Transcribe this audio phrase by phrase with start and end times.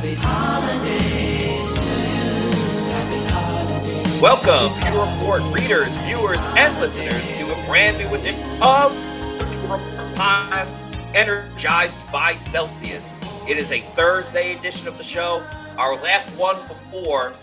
[0.00, 0.16] To.
[4.22, 8.92] Welcome, Pewter Report readers, viewers, and listeners to a brand new edition of
[9.36, 9.80] Pewter Report
[10.14, 10.74] podcast,
[11.14, 13.14] energized by Celsius.
[13.46, 15.42] It is a Thursday edition of the show,
[15.76, 17.34] our last one before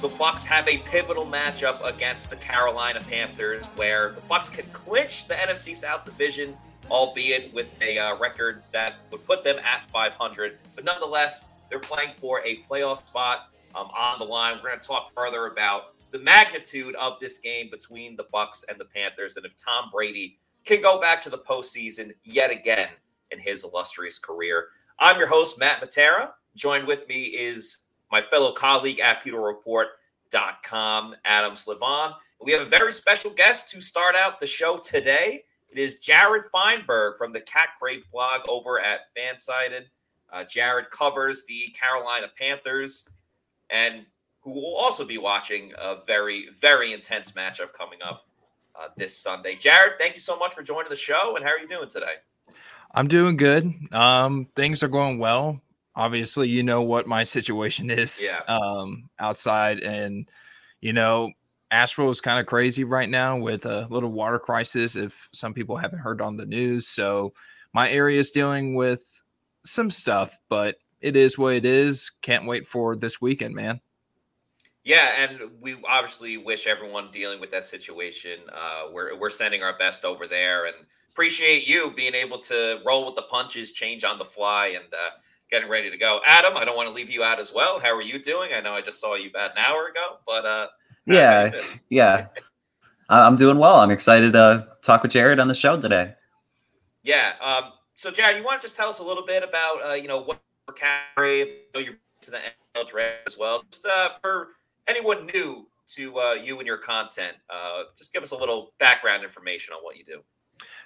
[0.00, 5.26] the Bucks have a pivotal matchup against the Carolina Panthers, where the Bucks can clinch
[5.26, 6.56] the NFC South division,
[6.92, 10.58] albeit with a uh, record that would put them at 500.
[10.76, 14.58] But nonetheless, they're playing for a playoff spot um, on the line.
[14.62, 18.78] We're going to talk further about the magnitude of this game between the Bucks and
[18.78, 22.90] the Panthers, and if Tom Brady can go back to the postseason yet again
[23.32, 24.68] in his illustrious career.
[25.00, 26.30] I'm your host, Matt Matera.
[26.54, 27.78] Joined with me is
[28.12, 32.14] my fellow colleague at PewterReport.com, Adam Slivan.
[32.40, 35.42] We have a very special guest to start out the show today.
[35.72, 39.86] It is Jared Feinberg from the Cat Crave blog over at Fansided.
[40.34, 43.08] Uh, Jared covers the Carolina Panthers
[43.70, 44.04] and
[44.40, 48.26] who will also be watching a very, very intense matchup coming up
[48.74, 49.54] uh, this Sunday.
[49.54, 51.36] Jared, thank you so much for joining the show.
[51.36, 52.14] And how are you doing today?
[52.92, 53.72] I'm doing good.
[53.92, 55.60] Um, things are going well
[55.96, 58.40] obviously you know what my situation is Yeah.
[58.52, 60.28] um outside and
[60.80, 61.30] you know
[61.70, 65.76] Asheville is kind of crazy right now with a little water crisis if some people
[65.76, 67.32] haven't heard on the news so
[67.72, 69.22] my area is dealing with
[69.64, 73.80] some stuff but it is what it is can't wait for this weekend man
[74.84, 78.38] Yeah, and we obviously wish everyone dealing with that situation.
[78.52, 80.76] Uh, we're we're sending our best over there, and
[81.10, 85.10] appreciate you being able to roll with the punches, change on the fly, and uh,
[85.50, 86.20] getting ready to go.
[86.26, 87.80] Adam, I don't want to leave you out as well.
[87.80, 88.50] How are you doing?
[88.54, 90.66] I know I just saw you about an hour ago, but uh,
[91.06, 91.80] Yeah, have you been?
[91.88, 92.26] yeah.
[93.08, 93.76] I- I'm doing well.
[93.76, 96.12] I'm excited to talk with Jared on the show today.
[97.02, 97.32] yeah.
[97.40, 100.08] Um, so, Jared, you want to just tell us a little bit about uh, you
[100.08, 100.40] know what
[101.14, 104.48] Crave, you know, you're to the NFL draft as well, just uh, for
[104.86, 107.36] anyone new to uh, you and your content.
[107.50, 110.20] Uh, just give us a little background information on what you do.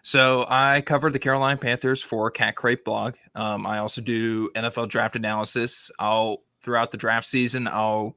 [0.02, 3.14] So I cover the Carolina Panthers for Cat Crave blog.
[3.34, 5.90] Um, I also do NFL draft analysis.
[5.98, 8.16] I'll throughout the draft season, I'll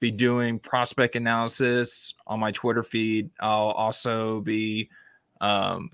[0.00, 3.30] be doing prospect analysis on my Twitter feed.
[3.40, 4.90] I'll also be
[5.40, 5.90] um,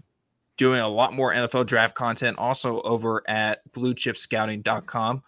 [0.57, 5.23] doing a lot more NFL draft content also over at bluechipscouting.com.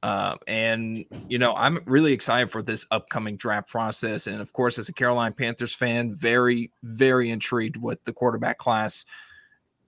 [0.00, 4.26] Uh, and you know, I'm really excited for this upcoming draft process.
[4.26, 9.04] And of course, as a Carolina Panthers fan, very, very intrigued with the quarterback class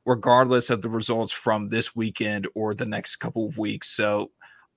[0.07, 3.89] regardless of the results from this weekend or the next couple of weeks.
[3.89, 4.31] So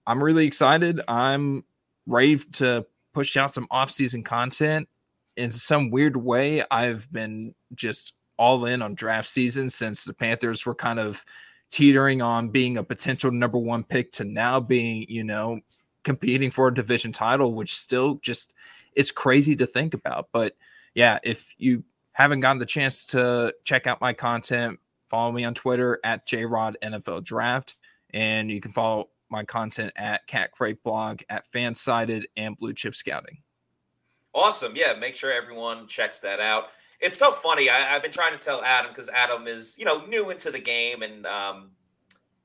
[0.05, 1.01] I'm really excited.
[1.07, 1.63] I'm
[2.05, 4.87] ready to push out some off-season content.
[5.35, 10.65] In some weird way, I've been just all in on draft season since the Panthers
[10.65, 11.23] were kind of
[11.69, 15.59] teetering on being a potential number one pick to now being, you know,
[16.03, 18.53] competing for a division title, which still just
[18.95, 20.29] it's crazy to think about.
[20.31, 20.55] But
[20.93, 25.53] yeah, if you haven't gotten the chance to check out my content, follow me on
[25.53, 27.75] Twitter at JRod NFL Draft,
[28.11, 32.93] and you can follow my content at Cat Crave Blog, at Fansided, and Blue Chip
[32.93, 33.39] Scouting.
[34.35, 34.75] Awesome.
[34.75, 36.65] Yeah, make sure everyone checks that out.
[36.99, 37.69] It's so funny.
[37.69, 40.59] I, I've been trying to tell Adam because Adam is, you know, new into the
[40.59, 41.71] game and um,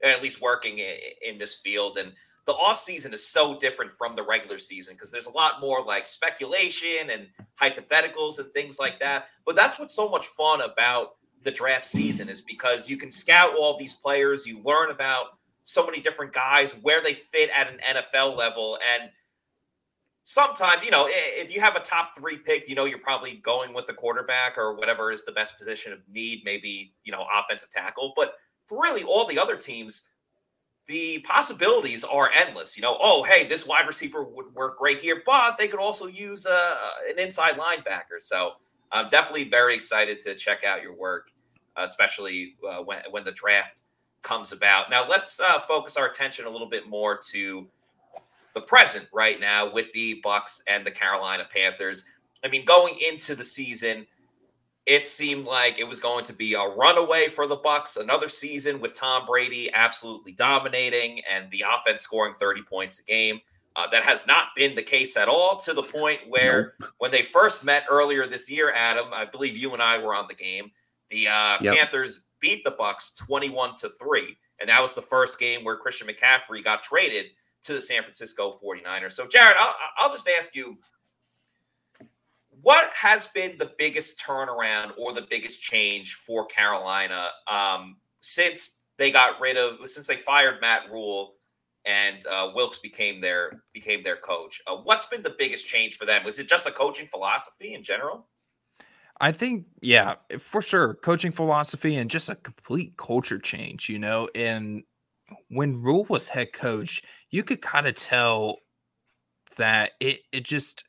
[0.03, 1.99] at least working in, in this field.
[1.99, 2.13] And
[2.47, 5.85] the off season is so different from the regular season because there's a lot more
[5.85, 7.27] like speculation and
[7.61, 9.27] hypotheticals and things like that.
[9.45, 13.51] But that's what's so much fun about the draft season is because you can scout
[13.57, 17.79] all these players, you learn about so many different guys, where they fit at an
[17.97, 19.11] NFL level, and
[20.28, 23.72] sometimes you know if you have a top three pick, you know you're probably going
[23.72, 27.71] with a quarterback or whatever is the best position of need, maybe you know offensive
[27.71, 28.12] tackle.
[28.15, 28.34] But
[28.67, 30.05] for really all the other teams,
[30.87, 32.77] the possibilities are endless.
[32.77, 36.06] You know, oh hey, this wide receiver would work great here, but they could also
[36.06, 36.77] use uh,
[37.09, 38.21] an inside linebacker.
[38.21, 38.53] So
[38.93, 41.31] I'm definitely very excited to check out your work,
[41.76, 43.85] especially uh, when when the draft
[44.20, 44.91] comes about.
[44.91, 47.67] Now let's uh, focus our attention a little bit more to
[48.58, 52.05] the present right now with the Bucks and the Carolina Panthers.
[52.44, 54.05] I mean, going into the season,
[54.84, 57.96] it seemed like it was going to be a runaway for the Bucks.
[57.96, 63.40] Another season with Tom Brady absolutely dominating and the offense scoring 30 points a game.
[63.76, 67.22] Uh, that has not been the case at all to the point where when they
[67.22, 70.72] first met earlier this year, Adam, I believe you and I were on the game.
[71.10, 71.76] The uh, Yep.
[71.76, 74.37] Panthers beat the Bucks 21 to 3.
[74.60, 77.26] And that was the first game where Christian McCaffrey got traded
[77.69, 79.12] to the San Francisco 49ers.
[79.12, 80.76] So, Jared, I'll, I'll just ask you
[82.62, 89.12] what has been the biggest turnaround or the biggest change for Carolina um, since they
[89.12, 91.35] got rid of, since they fired Matt Rhule
[91.85, 94.61] and uh, Wilks became their became their coach.
[94.67, 96.25] Uh, what's been the biggest change for them?
[96.25, 98.26] Was it just a coaching philosophy in general?
[99.20, 103.88] I think, yeah, for sure, coaching philosophy and just a complete culture change.
[103.88, 104.82] You know, and
[105.49, 108.59] when Rhule was head coach, you could kind of tell
[109.57, 110.85] that it it just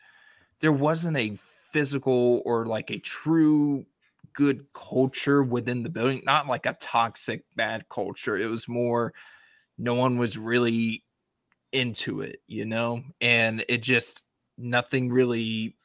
[0.61, 1.37] there wasn't a
[1.71, 3.85] physical or like a true
[4.33, 8.37] good culture within the building, not like a toxic bad culture.
[8.37, 9.13] It was more
[9.77, 11.03] no one was really
[11.71, 13.03] into it, you know?
[13.21, 14.23] And it just
[14.57, 15.75] nothing really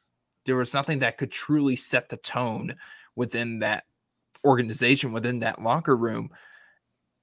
[0.45, 2.75] there was nothing that could truly set the tone
[3.15, 3.85] within that
[4.45, 6.29] organization, within that locker room.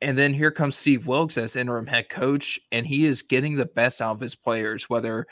[0.02, 3.66] And then here comes Steve Wilks as interim head coach, and he is getting the
[3.66, 5.28] best out of his players, whether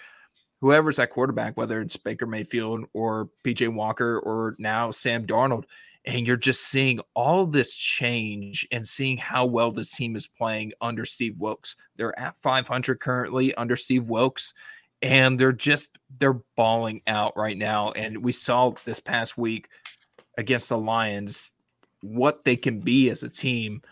[0.61, 5.65] whoever's at quarterback, whether it's Baker Mayfield or PJ Walker or now Sam Darnold.
[6.05, 10.73] And you're just seeing all this change and seeing how well this team is playing
[10.81, 11.77] under Steve Wilks.
[11.97, 14.55] They're at 500 currently under Steve Wilks,
[15.03, 17.91] and they're just they're balling out right now.
[17.93, 19.69] And we saw this past week
[20.39, 21.53] against the Lions
[22.03, 23.83] what they can be as a team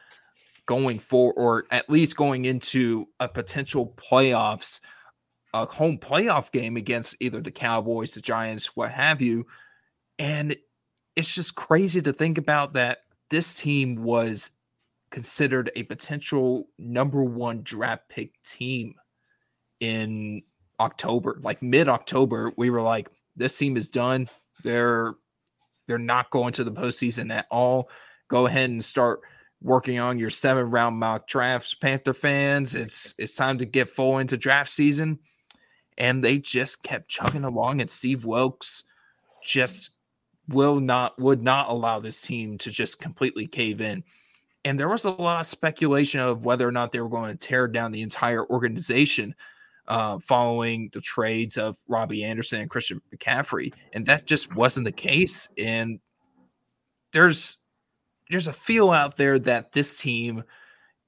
[0.69, 4.79] going for, or at least going into a potential playoffs
[5.55, 9.47] a home playoff game against either the Cowboys, the Giants, what have you.
[10.19, 10.57] And
[11.17, 12.99] it's just crazy to think about that
[13.31, 14.53] this team was
[15.11, 18.95] considered a potential number one draft pick team
[19.81, 20.43] in
[20.81, 22.53] October, like mid October.
[22.57, 24.29] We were like, this team is done.
[24.63, 25.15] They're
[25.87, 27.89] they're not going to the postseason at all.
[28.29, 29.21] Go ahead and start
[29.61, 32.75] working on your seven round mock drafts, Panther fans.
[32.75, 35.19] It's it's time to get full into draft season
[35.99, 37.81] and they just kept chugging along.
[37.81, 38.85] And Steve Wilks
[39.45, 39.91] just
[40.49, 44.03] will not would not allow this team to just completely cave in.
[44.65, 47.37] And there was a lot of speculation of whether or not they were going to
[47.37, 49.35] tear down the entire organization
[49.87, 54.93] uh, following the trades of Robbie Anderson and Christian McCaffrey, and that just wasn't the
[54.93, 55.49] case.
[55.57, 56.01] And
[57.13, 57.58] there's
[58.31, 60.45] there's a feel out there that this team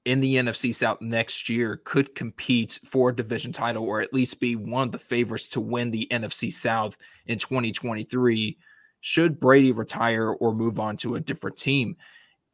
[0.05, 4.39] in the NFC South next year could compete for a division title or at least
[4.39, 6.97] be one of the favorites to win the NFC South
[7.27, 8.57] in 2023
[9.01, 11.95] should Brady retire or move on to a different team.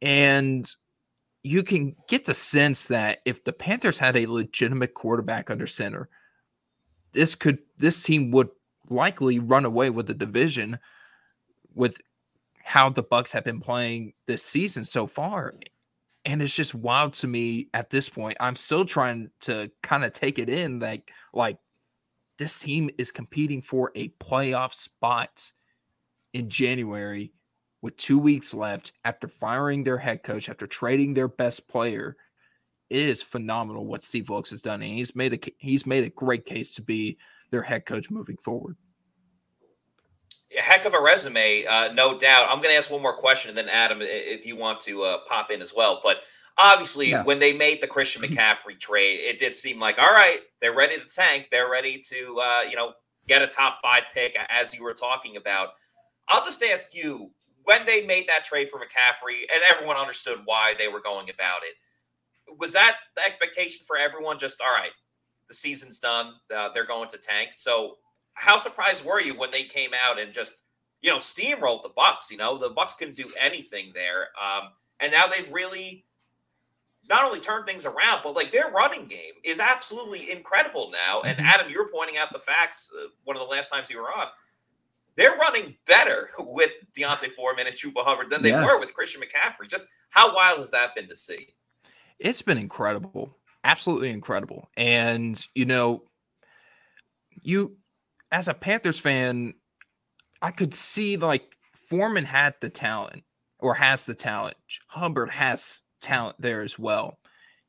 [0.02, 0.70] And
[1.42, 6.08] you can get the sense that if the Panthers had a legitimate quarterback under center,
[7.12, 8.48] this could this team would
[8.90, 10.78] likely run away with the division
[11.74, 12.00] with
[12.68, 15.54] how the Bucks have been playing this season so far
[16.26, 18.36] and it's just wild to me at this point.
[18.40, 21.56] I'm still trying to kind of take it in like like
[22.36, 25.50] this team is competing for a playoff spot
[26.34, 27.32] in January
[27.80, 32.18] with 2 weeks left after firing their head coach after trading their best player.
[32.90, 36.10] It is phenomenal what Steve Wilks has done and he's made a he's made a
[36.10, 37.16] great case to be
[37.50, 38.76] their head coach moving forward.
[40.56, 42.48] A heck of a resume, uh, no doubt.
[42.48, 45.18] I'm going to ask one more question, and then Adam, if you want to uh,
[45.26, 46.00] pop in as well.
[46.02, 46.18] But
[46.56, 47.22] obviously, yeah.
[47.22, 48.32] when they made the Christian mm-hmm.
[48.32, 51.48] McCaffrey trade, it did seem like all right, they're ready to tank.
[51.50, 52.94] They're ready to, uh, you know,
[53.26, 55.70] get a top five pick, as you were talking about.
[56.28, 57.30] I'll just ask you
[57.64, 61.60] when they made that trade for McCaffrey, and everyone understood why they were going about
[61.62, 61.74] it.
[62.58, 64.38] Was that the expectation for everyone?
[64.38, 64.92] Just all right,
[65.48, 66.34] the season's done.
[66.54, 67.50] Uh, they're going to tank.
[67.52, 67.96] So
[68.38, 70.62] how surprised were you when they came out and just
[71.02, 72.30] you know steamrolled the Bucks?
[72.30, 76.04] You know the Bucks couldn't do anything there, um, and now they've really
[77.08, 81.22] not only turned things around, but like their running game is absolutely incredible now.
[81.22, 81.46] And mm-hmm.
[81.46, 82.90] Adam, you're pointing out the facts.
[82.94, 84.26] Uh, one of the last times you were on,
[85.16, 88.64] they're running better with D'Onta Foreman and Chuba Hubbard than they yeah.
[88.64, 89.68] were with Christian McCaffrey.
[89.68, 91.48] Just how wild has that been to see?
[92.18, 94.68] It's been incredible, absolutely incredible.
[94.76, 96.02] And you know,
[97.42, 97.76] you
[98.30, 99.54] as a Panthers fan,
[100.42, 103.22] I could see like Foreman had the talent
[103.58, 104.56] or has the talent.
[104.88, 107.18] Hubbard has talent there as well.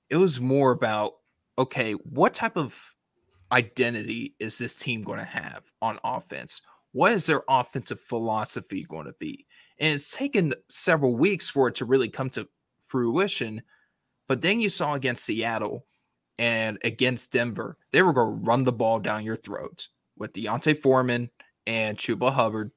[0.09, 1.13] It was more about
[1.57, 2.93] okay, what type of
[3.51, 6.61] identity is this team going to have on offense?
[6.93, 9.45] What is their offensive philosophy going to be?
[9.79, 12.47] And it's taken several weeks for it to really come to
[12.87, 13.61] fruition.
[14.27, 15.85] But then you saw against Seattle
[16.37, 19.89] and against Denver, they were going to run the ball down your throat
[20.19, 21.29] with D'Onta Foreman
[21.65, 22.71] and Chuba Hubbard,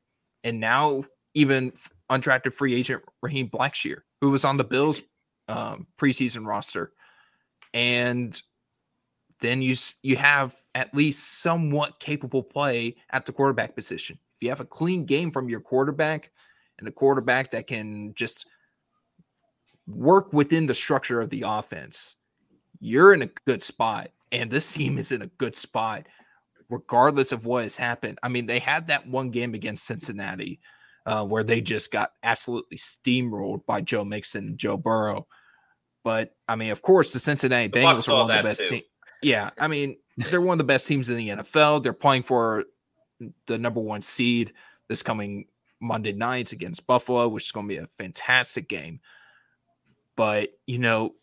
[0.44, 1.72] and now even
[2.10, 5.02] undrafted free agent Raheem Blackshear, who was on the Bills
[5.48, 6.92] um, preseason roster,
[7.74, 8.40] and
[9.40, 14.18] then you you have at least somewhat capable play at the quarterback position.
[14.36, 16.30] If you have a clean game from your quarterback
[16.78, 18.46] and a quarterback that can just
[19.86, 22.16] work within the structure of the offense,
[22.80, 24.10] you're in a good spot.
[24.30, 26.06] And this team is in a good spot,
[26.72, 28.18] regardless of what has happened.
[28.22, 30.58] I mean, they had that one game against Cincinnati
[31.04, 35.26] uh, where they just got absolutely steamrolled by Joe Mixon and Joe Burrow.
[36.02, 38.84] But I mean, of course, the Cincinnati The Bengals are one of the best teams.
[39.22, 41.82] Yeah, I mean, they're one of the best teams in the NFL.
[41.82, 42.64] They're playing for
[43.46, 44.52] the number one seed
[44.88, 45.44] this coming
[45.78, 49.00] Monday night against Buffalo, which is going to be a fantastic game.
[50.16, 51.14] But you know,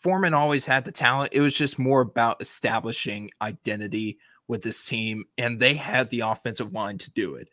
[0.00, 1.32] Foreman always had the talent.
[1.32, 4.18] It was just more about establishing identity
[4.48, 7.48] with this team, and they had the offensive line to do it.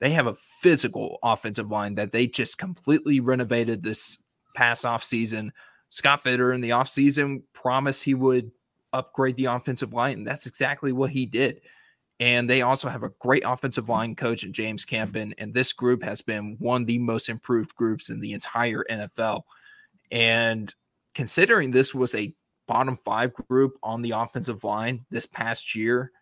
[0.00, 4.18] They have a physical offensive line that they just completely renovated this
[4.56, 5.50] past offseason.
[5.90, 8.50] Scott Fitterer in the offseason promised he would
[8.92, 11.60] upgrade the offensive line, and that's exactly what he did.
[12.20, 15.34] And they also have a great offensive line coach in James Campen.
[15.38, 19.42] And this group has been one of the most improved groups in the entire NFL.
[20.12, 20.72] And
[21.14, 22.34] considering this was a
[22.66, 26.12] bottom five group on the offensive line this past year,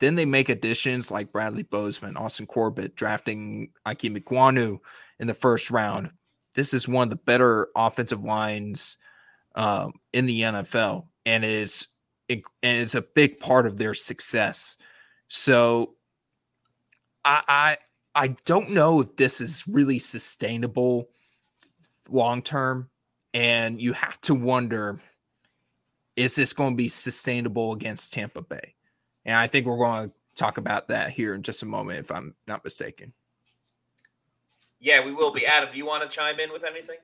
[0.00, 4.78] then they make additions like Bradley Bozeman, Austin Corbett, drafting Ickey Ekwonu
[5.18, 6.10] in the first round.
[6.54, 8.98] This is one of the better offensive lines
[9.54, 11.88] um, in the NFL, and is
[12.28, 14.76] and it's a big part of their success.
[15.28, 15.94] So,
[17.24, 17.78] I I,
[18.14, 21.08] I don't know if this is really sustainable
[22.08, 22.90] long term,
[23.36, 24.98] and you have to wonder:
[26.16, 28.74] is this going to be sustainable against Tampa Bay?
[29.26, 32.10] And I think we're going to talk about that here in just a moment, if
[32.10, 33.12] I'm not mistaken.
[34.80, 35.46] Yeah, we will be.
[35.46, 36.96] Adam, do you want to chime in with anything?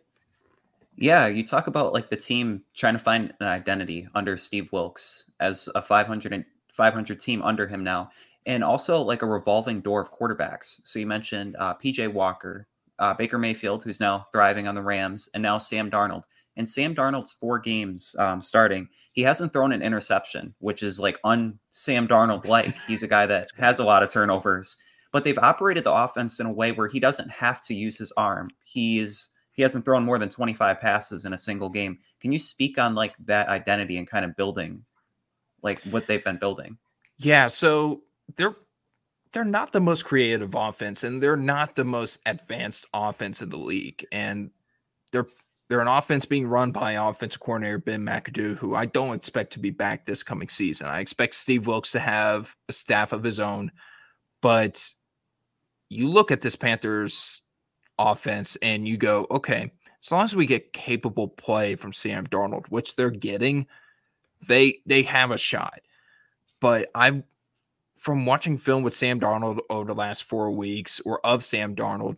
[0.97, 5.25] Yeah, you talk about like the team trying to find an identity under Steve Wilks
[5.39, 8.11] as a 500 and 500 team under him now,
[8.47, 10.81] and also like a revolving door of quarterbacks.
[10.85, 12.69] So you mentioned uh, PJ Walker,
[12.99, 16.25] uh, Baker Mayfield, who's now thriving on the Rams, and now Sam Darnold.
[16.57, 21.19] And Sam Darnold's four games um, starting, he hasn't thrown an interception, which is like
[21.25, 22.75] un Sam Darnold like.
[22.87, 24.77] He's a guy that has a lot of turnovers,
[25.13, 28.13] but they've operated the offense in a way where he doesn't have to use his
[28.17, 28.49] arm.
[28.65, 31.99] He's he hasn't thrown more than 25 passes in a single game.
[32.21, 34.85] Can you speak on like that identity and kind of building
[35.63, 36.79] like what they've been building?
[37.19, 38.03] Yeah, so
[38.37, 38.57] they're
[39.33, 43.57] they're not the most creative offense and they're not the most advanced offense in the
[43.57, 44.07] league.
[44.13, 44.51] And
[45.11, 45.27] they're
[45.69, 49.59] they're an offense being run by offensive coordinator Ben McAdoo, who I don't expect to
[49.59, 50.87] be back this coming season.
[50.87, 53.73] I expect Steve Wilks to have a staff of his own,
[54.43, 54.93] but
[55.89, 57.41] you look at this Panthers
[57.99, 59.73] offense and you go, okay,
[60.03, 63.67] as long as we get capable play from Sam Darnold, which they're getting,
[64.47, 65.81] they they have a shot.
[66.61, 67.23] But I've
[68.03, 72.17] from watching film with Sam Darnold over the last four weeks or of Sam Darnold,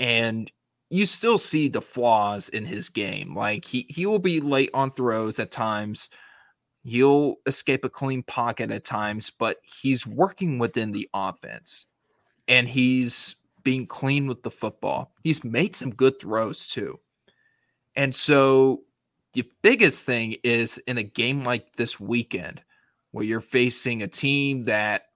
[0.00, 0.50] and
[0.90, 3.36] you still see the flaws in his game.
[3.36, 6.10] Like he he will be late on throws at times.
[6.82, 11.86] He'll escape a clean pocket at times, but he's working within the offense
[12.48, 15.12] and he's being clean with the football.
[15.22, 16.98] He's made some good throws too.
[17.94, 18.82] And so
[19.34, 22.62] the biggest thing is in a game like this weekend
[23.12, 25.06] where you're facing a team that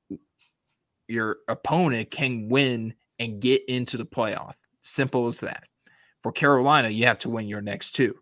[1.08, 4.54] your opponent can win and get into the playoff.
[4.80, 5.64] Simple as that.
[6.22, 8.14] For Carolina, you have to win your next two.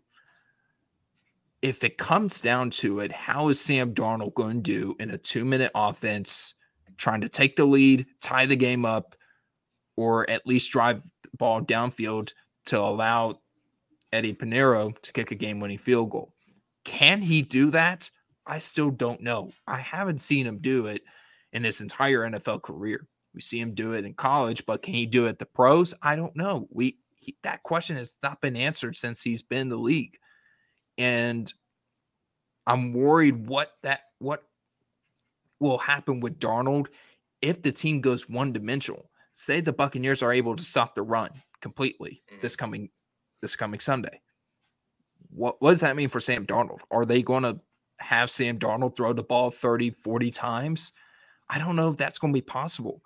[1.61, 5.17] If it comes down to it, how is Sam Darnold going to do in a
[5.17, 6.55] two minute offense,
[6.97, 9.15] trying to take the lead, tie the game up,
[9.95, 12.33] or at least drive the ball downfield
[12.65, 13.39] to allow
[14.11, 16.33] Eddy Pineiro to kick a game winning field goal?
[16.83, 18.11] Can he do that?
[18.45, 19.51] I still don't know.
[19.67, 21.01] I haven't seen him do it
[21.53, 23.07] in his entire NFL career.
[23.33, 25.93] We see him do it in college, but can he do it at the pros?
[26.01, 26.67] I don't know.
[26.71, 30.17] We he, that question has not been answered since he's been in the league,
[30.97, 31.51] and
[32.67, 34.43] I'm worried what that what
[35.59, 36.87] will happen with Darnold
[37.41, 39.09] if the team goes one dimensional.
[39.33, 41.29] Say the Buccaneers are able to stop the run
[41.61, 42.41] completely Mhm.
[42.41, 42.89] this coming
[43.41, 44.21] this coming Sunday.
[45.29, 46.79] What, what does that mean for Sam Darnold?
[46.91, 47.59] Are they going to
[47.99, 50.91] have Sam Darnold throw the ball 30, 40 times?
[51.49, 53.01] I don't know if that's going to be possible.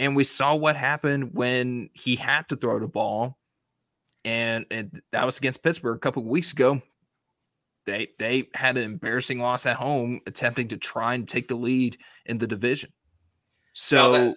[0.00, 3.38] And we saw what happened when he had to throw the ball.
[4.24, 6.82] And, and that was against Pittsburgh a couple weeks ago.
[7.86, 11.96] They they had an embarrassing loss at home, attempting to try and take the lead
[12.24, 12.92] in the division.
[13.74, 14.36] So that-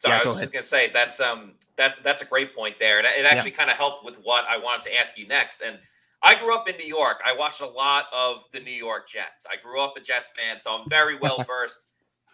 [0.00, 0.42] So Yeah, I go was ahead.
[0.42, 3.70] just gonna say that's um that that's a great point there, and it actually kind
[3.70, 5.62] of helped with what I wanted to ask you next.
[5.62, 5.78] And
[6.24, 7.18] I grew up in New York.
[7.24, 9.46] I watched a lot of the New York Jets.
[9.50, 11.86] I grew up a Jets fan, so I'm very well versed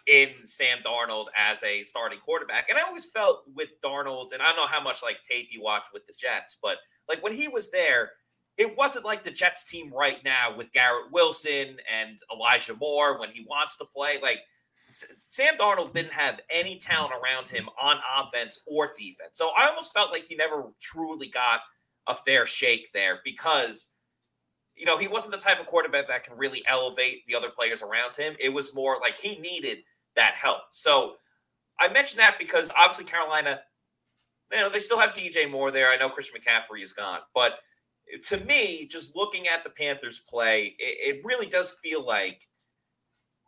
[0.07, 2.69] in Sam Darnold as a starting quarterback.
[2.69, 5.61] And I always felt with Darnold, and I don't know how much like tape you
[5.61, 6.77] watch with the Jets, but
[7.09, 8.11] like when he was there,
[8.57, 13.29] it wasn't like the Jets team right now with Garrett Wilson and Elijah Moore when
[13.31, 14.19] he wants to play.
[14.21, 14.39] Like
[15.29, 19.37] Sam Darnold didn't have any talent around him on offense or defense.
[19.37, 21.61] So I almost felt like he never truly got
[22.07, 23.89] a fair shake there because
[24.75, 27.83] you know, he wasn't the type of quarterback that can really elevate the other players
[27.83, 28.35] around him.
[28.39, 29.79] It was more like he needed
[30.15, 30.61] that help.
[30.71, 31.17] So
[31.79, 33.61] I mentioned that because obviously Carolina,
[34.51, 35.89] you know, they still have DJ Moore there.
[35.89, 37.59] I know Christian McCaffrey is gone, but
[38.29, 42.47] to me, just looking at the Panthers play, it, it really does feel like,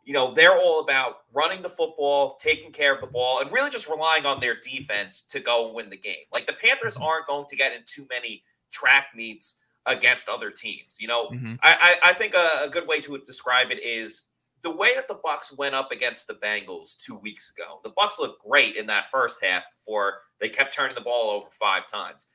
[0.04, 3.70] you know, they're all about running the football, taking care of the ball, and really
[3.70, 6.24] just relying on their defense to go and win the game.
[6.32, 7.04] Like the Panthers mm-hmm.
[7.04, 9.56] aren't going to get in too many track meets
[9.86, 10.96] against other teams.
[11.00, 11.54] You know, mm-hmm.
[11.62, 14.22] I, I, I think a, a good way to describe it is
[14.62, 17.80] the way that the Bucks went up against the Bengals two weeks ago.
[17.84, 21.50] The Bucks looked great in that first half before they kept turning the ball over
[21.50, 22.28] five times.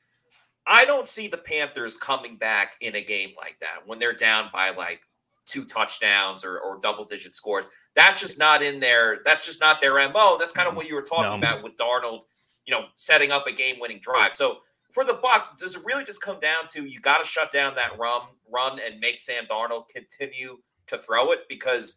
[0.66, 4.50] I don't see the Panthers coming back in a game like that when they're down
[4.52, 5.00] by like
[5.46, 7.68] two touchdowns or, or double digit scores.
[7.94, 9.20] That's just not in there.
[9.24, 10.36] That's just not their MO.
[10.38, 11.46] That's kind of what you were talking no.
[11.46, 12.22] about with Darnold,
[12.66, 14.34] you know, setting up a game winning drive.
[14.34, 14.58] So
[14.92, 17.74] for the Bucs, does it really just come down to you got to shut down
[17.76, 21.40] that run, run, and make Sam Darnold continue to throw it?
[21.48, 21.96] Because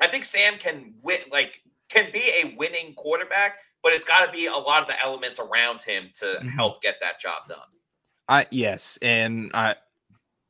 [0.00, 4.32] I think Sam can win, like can be a winning quarterback, but it's got to
[4.32, 6.48] be a lot of the elements around him to mm-hmm.
[6.48, 7.58] help get that job done.
[8.28, 9.76] I yes, and I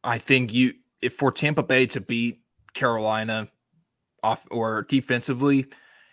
[0.02, 2.40] I think you if for Tampa Bay to beat
[2.74, 3.48] Carolina
[4.22, 5.66] off or defensively,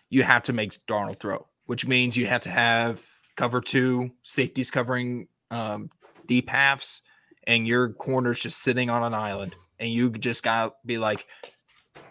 [0.09, 3.03] you have to make Darnold throw, which means you have to have
[3.35, 5.89] cover two, safeties covering um,
[6.27, 7.01] deep halves,
[7.47, 9.55] and your corner's just sitting on an island.
[9.79, 11.25] And you just gotta be like,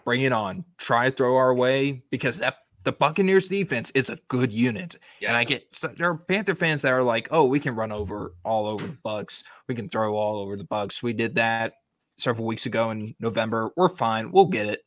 [0.03, 4.17] bring it on, try to throw our way because that the Buccaneers defense is a
[4.27, 4.97] good unit.
[5.21, 5.29] Yes.
[5.29, 7.91] And I get so there are Panther fans that are like, oh, we can run
[7.91, 9.43] over all over the Bucks.
[9.67, 11.01] We can throw all over the Bucks.
[11.01, 11.75] We did that
[12.17, 13.71] several weeks ago in November.
[13.75, 14.31] We're fine.
[14.31, 14.85] We'll get it.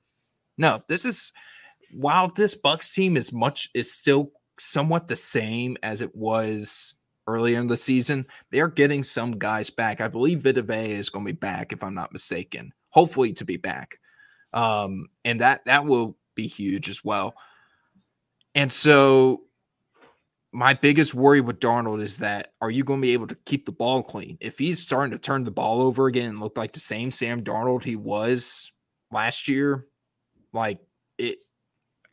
[0.59, 1.33] No, this is
[1.93, 6.95] while this Bucks team is much is still somewhat the same as it was
[7.27, 8.27] earlier in the season.
[8.51, 10.01] They're getting some guys back.
[10.01, 12.73] I believe Vita Vea is going to be back, if I'm not mistaken.
[12.91, 13.99] Hopefully to be back.
[14.53, 17.35] Um, and that that will be huge as well.
[18.55, 19.43] And so
[20.53, 23.67] my biggest worry with Darnold is that are you going to be able to keep
[23.67, 24.39] the ball clean?
[24.41, 27.43] If he's starting to turn the ball over again and look like the same Sam
[27.43, 28.71] Darnold he was
[29.11, 29.87] last year,
[30.53, 30.79] like
[31.19, 31.39] it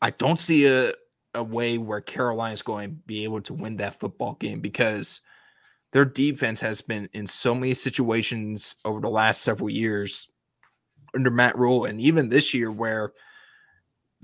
[0.02, 0.92] I don't see a
[1.34, 5.20] a way where Carolina's going to be able to win that football game because
[5.92, 10.28] their defense has been in so many situations over the last several years
[11.14, 13.12] under Matt Rhule and even this year where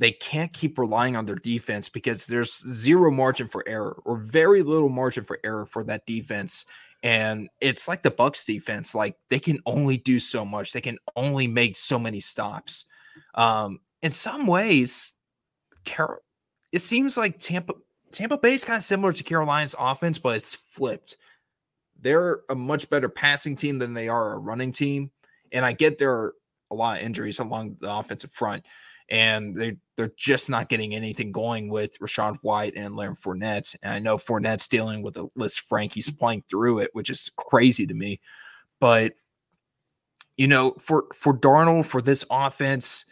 [0.00, 4.62] they can't keep relying on their defense because there's zero margin for error or very
[4.62, 6.66] little margin for error for that defense
[7.02, 10.98] and it's like the bucks defense like they can only do so much they can
[11.14, 12.86] only make so many stops
[13.36, 15.14] um in some ways
[15.84, 16.18] Carol
[16.72, 17.74] it seems like Tampa
[18.10, 21.16] Tampa Bay is kind of similar to Carolina's offense, but it's flipped.
[22.00, 25.10] They're a much better passing team than they are a running team.
[25.52, 26.34] And I get there are
[26.70, 28.66] a lot of injuries along the offensive front,
[29.10, 33.76] and they they're just not getting anything going with Rachaad White and Leonard Fournette.
[33.82, 35.92] And I know Fournette's dealing with a Lisfranc.
[35.92, 38.20] He's playing through it, which is crazy to me.
[38.80, 39.12] But
[40.36, 43.04] you know, for for Darnold, for this offense,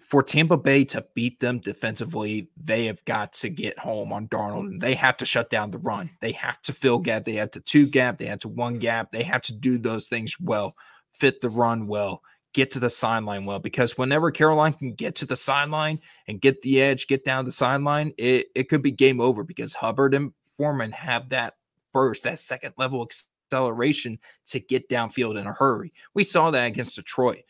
[0.00, 4.68] for Tampa Bay to beat them defensively, they have got to get home on Darnold
[4.68, 6.10] and they have to shut down the run.
[6.20, 7.24] They have to fill gap.
[7.24, 8.16] They have to two gap.
[8.16, 9.12] They have to one gap.
[9.12, 10.74] They have to do those things well,
[11.12, 12.22] fit the run well,
[12.56, 13.58] get to the sideline well.
[13.58, 17.52] Because whenever Caroline can get to the sideline and get the edge, get down the
[17.52, 21.54] sideline, it, it could be game over because Hubbard and Foreman have that
[21.92, 25.92] burst, that second level acceleration to get downfield in a hurry.
[26.14, 27.44] We saw that against Detroit.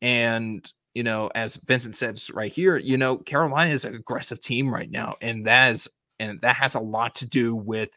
[0.00, 4.72] And you know, as Vincent says right here, you know, Carolina is an aggressive team
[4.72, 5.88] right now, and that is
[6.18, 7.90] and that has a lot to do with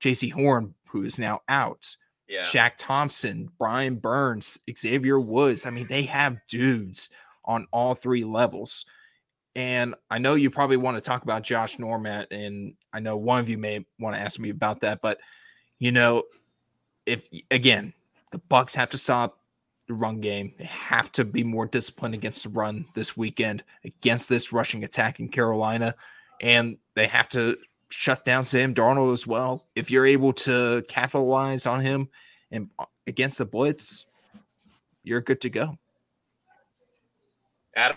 [0.00, 1.96] Jaycee Horn, who is now out.
[2.28, 2.42] Yeah.
[2.42, 5.66] Shaq Thompson, Brian Burns, Xavier Woods.
[5.66, 7.10] I mean, they have dudes
[7.44, 8.84] on all three levels.
[9.54, 13.38] And I know you probably want to talk about Josh Norman, and I know one
[13.38, 15.18] of you may want to ask me about that, but
[15.78, 16.24] you know,
[17.06, 17.94] if again,
[18.32, 19.38] the Bucks have to stop
[19.86, 20.52] the run game.
[20.58, 25.20] They have to be more disciplined against the run this weekend against this rushing attack
[25.20, 25.94] in Carolina.
[26.40, 27.56] And they have to
[27.90, 29.64] shut down Sam Darnold as well.
[29.74, 32.08] If you're able to capitalize on him
[32.50, 34.06] and uh, against the blitz,
[35.04, 35.78] you're good to go.
[37.76, 37.96] Adam.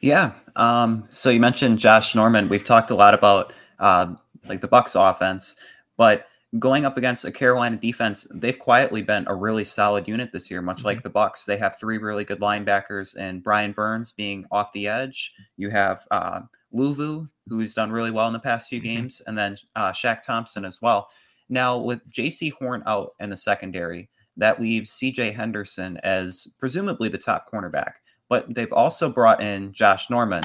[0.00, 0.32] Yeah.
[0.56, 2.48] Um, so you mentioned Josh Norman.
[2.48, 4.14] We've talked a lot about uh,
[4.46, 5.56] like the Bucks offense,
[5.96, 6.26] but
[6.58, 10.62] going up against a Carolina defense, they've quietly been a really solid unit this year,
[10.62, 10.84] much Mhm.
[10.84, 11.44] like the Bucks.
[11.44, 15.34] They have three really good linebackers, and Brian Burns being off the edge.
[15.56, 16.42] You have uh,
[16.74, 18.84] Luvu, who's done really well in the past few Mhm.
[18.84, 21.08] games, and then uh, Shaq Thompson as well.
[21.48, 25.32] Now with Jaycee Horn out in the secondary, that leaves C.J.
[25.32, 27.92] Henderson as presumably the top cornerback.
[28.28, 30.42] But they've also brought in Josh Norman,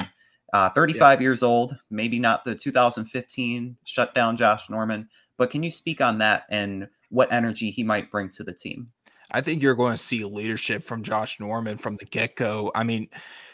[0.52, 6.00] uh, 35 years old, maybe not the 2015 shutdown Josh Norman, but can you speak
[6.00, 8.92] on that and what energy he might bring to the team?
[9.32, 12.70] I think you're going to see leadership from Josh Norman from the get go.
[12.74, 13.08] I mean,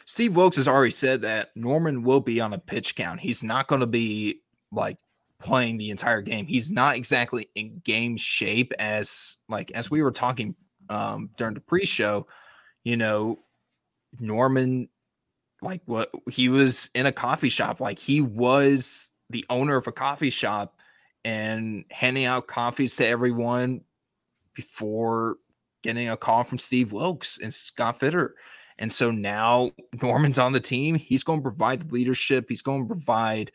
[0.07, 3.21] Steve Wilks has already said that Norman will be on a pitch count.
[3.21, 4.41] He's not going to be
[4.73, 4.99] like
[5.43, 6.47] playing the entire game.
[6.47, 10.55] He's not exactly in game shape as like as we were talking
[10.89, 12.27] um during the pre-show,
[12.85, 13.41] you know,
[14.21, 14.89] Norman
[15.61, 19.93] like what he was in a coffee shop like he was the owner of a
[19.93, 20.79] coffee shop
[21.25, 23.81] and handing out coffees to everyone
[24.55, 25.39] before
[25.83, 28.31] getting a call from Steve Wilks and Scott Fitterer.
[28.79, 29.71] And so now
[30.03, 30.95] Norman's on the team.
[30.95, 32.47] He's going to provide leadership.
[32.49, 33.53] He's going to provide,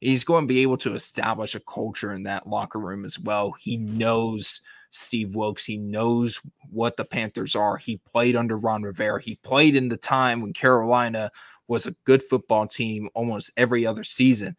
[0.00, 3.52] he's going to be able to establish a culture in that locker room as well.
[3.52, 5.64] He knows Steve Wilks.
[5.64, 7.76] He knows what the Panthers are.
[7.76, 9.22] He played under Ron Rivera.
[9.22, 11.30] He played in the time when Carolina
[11.68, 14.56] was a good football team almost every other season.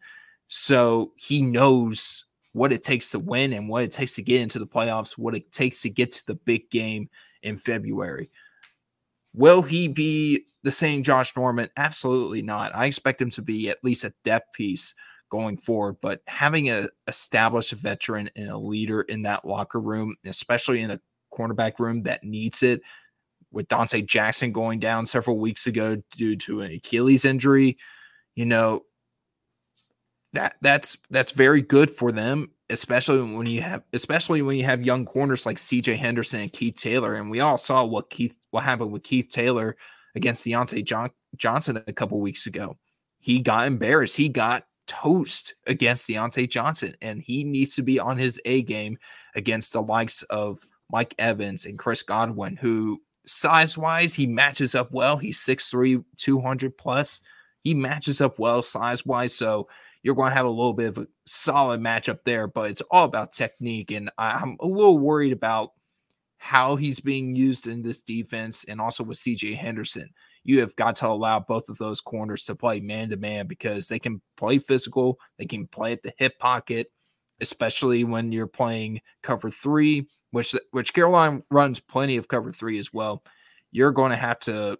[0.48, 4.58] So he knows what it takes to win and what it takes to get into
[4.58, 7.08] the playoffs, what it takes to get to the big game
[7.42, 8.30] in February.
[9.34, 11.68] Will he be the same Josh Norman?
[11.76, 12.74] Absolutely not.
[12.74, 14.94] I expect him to be at least a depth piece
[15.30, 20.80] going forward, but having a established veteran and a leader in that locker room, especially
[20.80, 21.00] in a
[21.32, 22.80] cornerback room that needs it,
[23.50, 27.78] with Donte Jackson going down several weeks ago due to an Achilles injury,
[28.34, 28.82] you know,
[30.32, 34.84] that that's that's very good for them, especially when you have especially when you have
[34.84, 37.14] young corners like CJ Henderson and Keith Taylor.
[37.14, 39.76] And we all saw what Keith what happened with Keith Taylor
[40.14, 42.76] against Diontae John, Johnson a couple weeks ago.
[43.20, 44.16] He got embarrassed.
[44.16, 48.98] He got toast against Diontae Johnson, and he needs to be on his A game
[49.34, 54.92] against the likes of Mike Evans and Chris Godwin, who size wise, he matches up
[54.92, 55.16] well.
[55.16, 57.20] He's 6'3, 200 plus.
[57.62, 59.34] He matches up well size wise.
[59.34, 59.68] So
[60.04, 63.06] you're going to have a little bit of a solid matchup there, but it's all
[63.06, 63.90] about technique.
[63.90, 65.70] And I'm a little worried about
[66.36, 70.10] how he's being used in this defense and also with CJ Henderson.
[70.44, 73.88] You have got to allow both of those corners to play man to man because
[73.88, 76.88] they can play physical, they can play at the hip pocket,
[77.40, 82.92] especially when you're playing cover three, which which Caroline runs plenty of cover three as
[82.92, 83.24] well.
[83.72, 84.78] You're going to have to,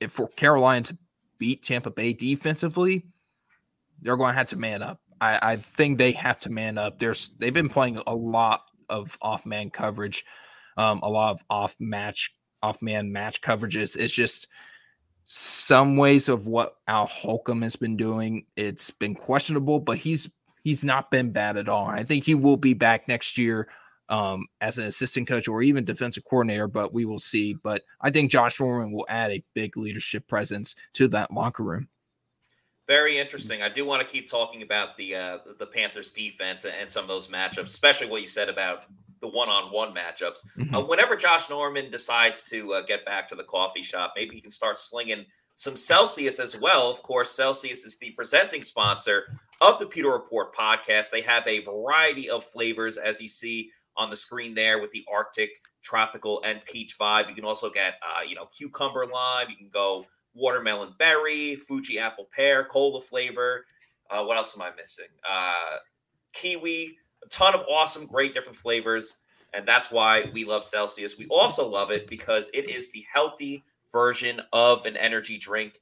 [0.00, 0.98] if for Caroline to
[1.38, 3.06] beat Tampa Bay defensively,
[4.02, 5.00] they're going to have to man up.
[5.20, 6.98] I, I think they have to man up.
[6.98, 10.24] There's they've been playing a lot of off man coverage,
[10.76, 13.96] um, a lot of off match, off man match coverages.
[13.96, 14.48] It's just
[15.24, 18.46] some ways of what Al Holcomb has been doing.
[18.56, 20.30] It's been questionable, but he's
[20.64, 21.86] he's not been bad at all.
[21.86, 23.68] I think he will be back next year
[24.08, 27.54] um, as an assistant coach or even defensive coordinator, but we will see.
[27.54, 31.88] But I think Josh Norman will add a big leadership presence to that locker room.
[32.88, 33.62] Very interesting.
[33.62, 37.08] I do want to keep talking about the uh, the Panthers defense and some of
[37.08, 38.84] those matchups, especially what you said about
[39.20, 40.40] the one-on-one matchups.
[40.58, 40.74] Mhm.
[40.74, 44.40] Uh, whenever Josh Norman decides to uh, get back to the coffee shop, maybe he
[44.40, 46.90] can start slinging some Celsius as well.
[46.90, 49.26] Of course, Celsius is the presenting sponsor
[49.60, 51.10] of the Pewter Report podcast.
[51.10, 55.04] They have a variety of flavors, as you see on the screen there, with the
[55.12, 55.50] Arctic,
[55.84, 57.28] tropical, and peach vibe.
[57.28, 59.50] You can also get, uh, you know, cucumber lime.
[59.50, 63.64] You can go watermelon berry, Fuji apple pear, cola flavor.
[64.10, 65.06] Uh, what else am I missing?
[65.28, 65.78] Uh,
[66.32, 69.16] kiwi, a ton of awesome, great different flavors.
[69.54, 71.18] And that's why we love Celsius.
[71.18, 75.78] We also love it because it is the healthy version of an energy drink.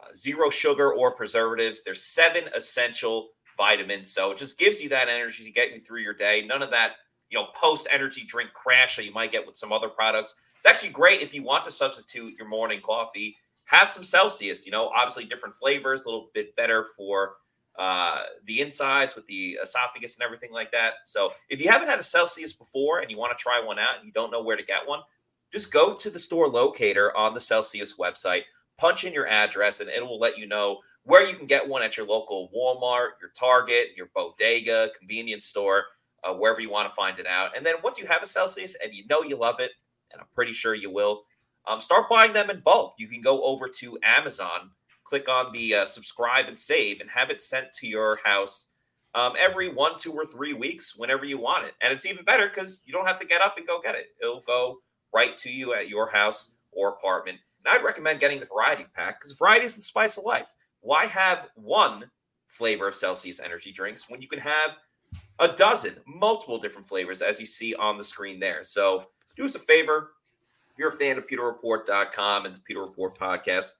[0.00, 1.82] Uh, zero sugar or preservatives.
[1.82, 4.12] There's seven essential vitamins.
[4.12, 6.44] So it just gives you that energy to get you through your day.
[6.46, 6.92] None of that,
[7.30, 10.36] you know, post energy drink crash that you might get with some other products.
[10.56, 13.36] It's actually great if you want to substitute your morning coffee.
[13.64, 17.34] Have some Celsius, you know, obviously different flavors, a little bit better for
[17.78, 20.94] uh, the insides with the esophagus and everything like that.
[21.04, 23.96] So if you haven't had a Celsius before and you want to try one out
[23.96, 25.00] and you don't know where to get one,
[25.52, 28.42] just go to the store locator on the Celsius website,
[28.76, 31.82] punch in your address, and it will let you know where you can get one
[31.82, 35.84] at your local Walmart, your Target, your bodega, convenience store,
[36.24, 37.56] uh, wherever you want to find it out.
[37.56, 39.72] And then once you have a Celsius and you know you love it,
[40.12, 41.24] and I'm pretty sure you will,
[41.66, 42.94] um, start buying them in bulk.
[42.98, 44.70] You can go over to Amazon,
[45.04, 48.66] click on the uh, subscribe and save, and have it sent to your house
[49.14, 51.74] um, every one, two, or three weeks whenever you want it.
[51.80, 54.06] And it's even better because you don't have to get up and go get it.
[54.20, 54.78] It'll go
[55.14, 57.38] right to you at your house or apartment.
[57.64, 60.54] And I'd recommend getting the variety pack because variety is the spice of life.
[60.80, 62.10] Why have one
[62.48, 64.78] flavor of Celsius energy drinks when you can have
[65.38, 68.64] a dozen, multiple different flavors as you see on the screen there?
[68.64, 70.13] So do us a favor.
[70.74, 73.74] If you're a fan of PewterReport.com and the Pewter Report podcast,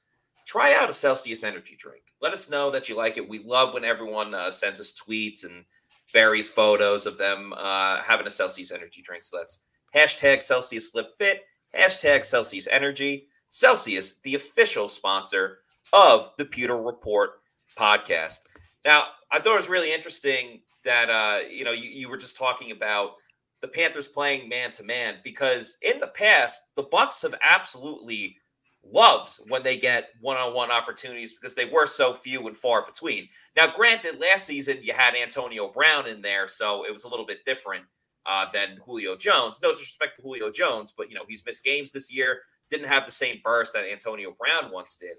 [0.46, 2.04] try out a Celsius energy drink.
[2.22, 3.28] Let us know that you like it.
[3.28, 5.64] We love when everyone uh, sends us tweets and
[6.12, 9.24] various photos of them uh, having a Celsius energy drink.
[9.24, 11.42] So that's hashtag Celsius Live Fit,
[11.76, 13.26] hashtag Celsius Energy.
[13.48, 15.58] Celsius, the official sponsor
[15.92, 17.40] of the Pewter Report
[17.76, 18.38] podcast.
[18.84, 22.36] Now, I thought it was really interesting that uh, you know you, you were just
[22.36, 23.14] talking about
[23.64, 28.36] the Panthers playing man to man because in the past the Bucks have absolutely
[28.84, 33.26] loved when they get one-on-one opportunities because they were so few and far between.
[33.56, 37.24] Now, granted, last season you had Antonio Brown in there, so it was a little
[37.24, 37.84] bit different
[38.26, 39.60] uh, than Julio Jones.
[39.62, 42.40] No disrespect to Julio Jones, but you know he's missed games this year.
[42.68, 45.16] Didn't have the same burst that Antonio Brown once did.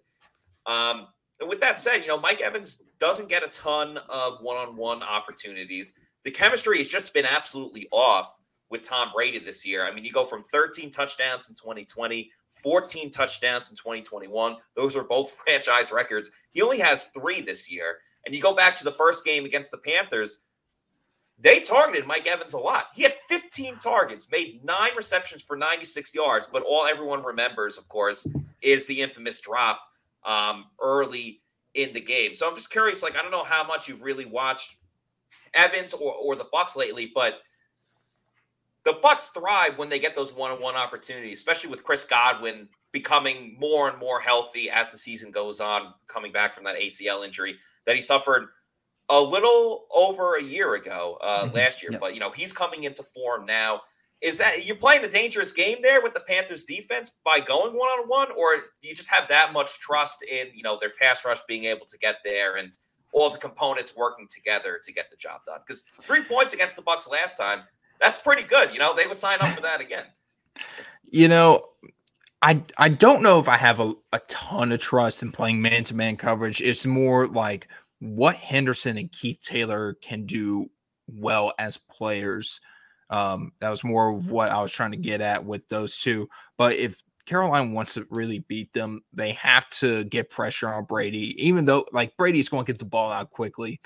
[0.71, 1.07] Um,
[1.39, 5.93] and with that said, you know Mike Evans doesn't get a ton of one-on-one opportunities.
[6.25, 8.39] The chemistry has just been absolutely off
[8.71, 9.85] with Tom Brady this year.
[9.85, 14.57] I mean, you go from 13 touchdowns in 2020, 14 touchdowns in 2021.
[14.75, 16.31] Those are both franchise records.
[16.51, 17.99] He only has three this year.
[18.25, 20.39] And you go back to the first game against the Panthers,
[21.37, 22.87] they targeted Mike Evans a lot.
[22.95, 27.87] He had 15 targets, made nine receptions for 96 yards, but all everyone remembers, of
[27.87, 28.25] course,
[28.61, 29.81] is the infamous drop
[30.25, 31.41] um, early
[31.73, 32.33] in the game.
[32.33, 34.77] So I'm just curious, like I don't know how much you've really watched
[35.55, 37.35] Evans or, or the Bucks lately, but
[38.83, 43.89] the Bucks thrive when they get those one-on-one opportunities, especially with Chris Godwin becoming more
[43.89, 47.95] and more healthy as the season goes on, coming back from that ACL injury that
[47.95, 48.47] he suffered
[49.09, 51.53] a little over a year ago uh, Mhm.
[51.53, 51.91] last year.
[51.91, 52.01] Yep.
[52.01, 53.81] But you know he's coming into form now.
[54.21, 57.89] Is that you're playing a dangerous game there with the Panthers defense by going one
[57.89, 61.25] on one, or do you just have that much trust in you know their pass
[61.25, 62.75] rush being able to get there and
[63.15, 65.59] all the components working together to get the job done?
[65.65, 67.61] Because three points against the Bucks last time,
[67.99, 68.73] that's pretty good.
[68.73, 70.05] You know they would sign up for that again.
[71.05, 71.65] You know,
[72.41, 75.83] I I don't know if I have a, a ton of trust in playing man
[75.85, 76.61] to man coverage.
[76.61, 77.67] It's more like
[77.99, 80.69] what Henderson and Keith Taylor can do
[81.07, 82.59] well as players.
[83.09, 86.27] Um, that was more of what I was trying to get at with those two.
[86.57, 91.35] But if Caroline wants to really beat them, they have to get pressure on Brady,
[91.43, 93.79] even though like Brady's going to get the ball out quickly.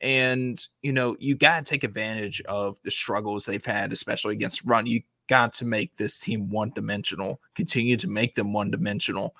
[0.00, 4.64] And you know, you got to take advantage of the struggles they've had, especially against
[4.64, 4.86] run.
[4.86, 9.34] You got to make this team one dimensional, continue to make them one dimensional.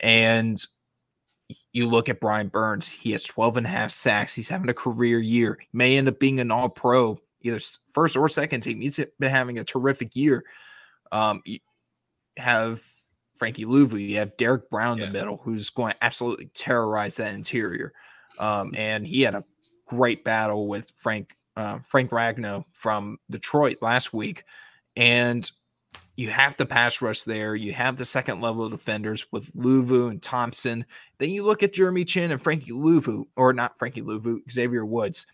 [0.00, 0.62] And
[1.72, 4.34] you look at Brian Burns, he has 12 and a half sacks.
[4.34, 5.58] He's having a career year.
[5.60, 7.60] He may end up being an all pro, either
[7.94, 8.80] first or second team.
[8.80, 10.44] He's been having a terrific year.
[11.12, 11.42] Um,
[12.36, 12.82] have
[13.40, 15.06] Frankie Luvu, you have Derrick Brown in Yeah.
[15.06, 17.94] the middle, who's going to absolutely terrorize that interior.
[18.38, 19.42] Um, and he had a
[19.86, 24.44] great battle with Frank uh, Frank Ragnow from Detroit last week.
[24.94, 25.50] And
[26.16, 27.54] you have the pass rush there.
[27.54, 30.84] You have the second level defenders with Luvu and Thompson.
[31.18, 35.26] Then you look at Jeremy Chinn and Frankie Luvu, or not Frankie Luvu, Xavier Woods.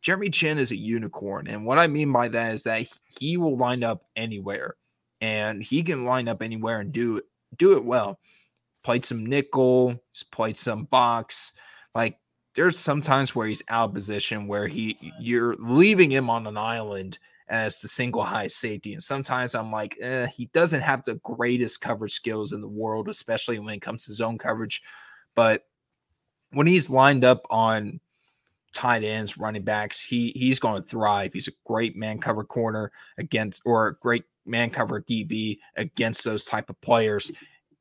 [0.00, 1.48] Jeremy Chinn is a unicorn.
[1.48, 2.86] And what I mean by that is that
[3.18, 4.74] he will line up anywhere.
[5.20, 7.20] And he can line up anywhere and do
[7.56, 8.18] do it well.
[8.82, 11.52] Played some nickel, played some box.
[11.94, 12.18] Like
[12.54, 17.18] there's sometimes where he's out of position where he you're leaving him on an island
[17.48, 18.92] as the single high safety.
[18.92, 23.08] And sometimes I'm like, eh, he doesn't have the greatest coverage skills in the world,
[23.08, 24.82] especially when it comes to zone coverage.
[25.34, 25.62] But
[26.50, 28.00] when he's lined up on
[28.72, 31.32] tight ends, running backs, he he's going to thrive.
[31.32, 36.44] He's a great man cover corner against or a great man cover DB against those
[36.44, 37.30] type of players.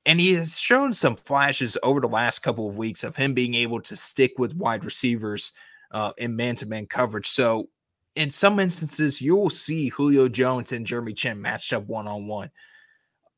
[0.05, 3.55] And he has shown some flashes over the last couple of weeks of him being
[3.55, 5.51] able to stick with wide receivers
[5.91, 7.27] uh, in man to man coverage.
[7.27, 7.69] So
[8.15, 12.49] in some instances, you'll see Julio Jones and Jeremy Chinn matched up one on one.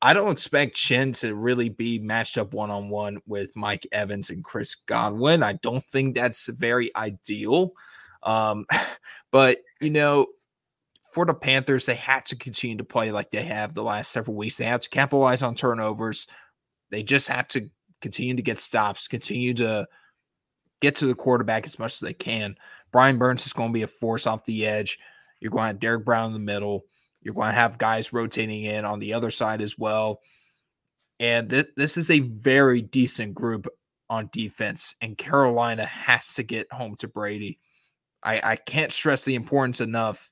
[0.02, 4.30] I don't expect Chinn to really be matched up one on one with Mike Evans
[4.30, 5.44] and Chris Godwin.
[5.44, 7.74] I don't think that's very ideal.
[8.24, 8.65] Um,
[9.32, 10.28] but, you know,
[11.19, 14.38] for the Panthers, they have to continue to play like they have the last several
[14.38, 14.55] weeks.
[14.55, 16.27] They have to capitalize on turnovers.
[16.91, 19.86] They just have to continue to get stops, continue to
[20.79, 22.55] get to the quarterback as much as they can.
[22.93, 24.97] Brian Burns is going to be a force off the edge.
[25.41, 26.86] You're going to have Derrick Brown in the middle.
[27.21, 30.21] You're going to have guys rotating in on the other side as well.
[31.19, 33.67] And th- this is a very decent group
[34.10, 37.60] on defense, and Carolina has to get home to Brady.
[38.23, 40.29] I, I can't stress the importance enough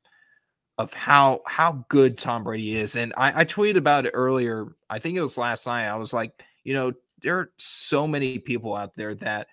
[0.78, 2.96] of how how good Tom Brady is.
[2.96, 4.76] And I, I tweeted about it earlier.
[4.90, 5.88] I think it was last night.
[5.88, 9.48] I was like, you know, there are so many people out there that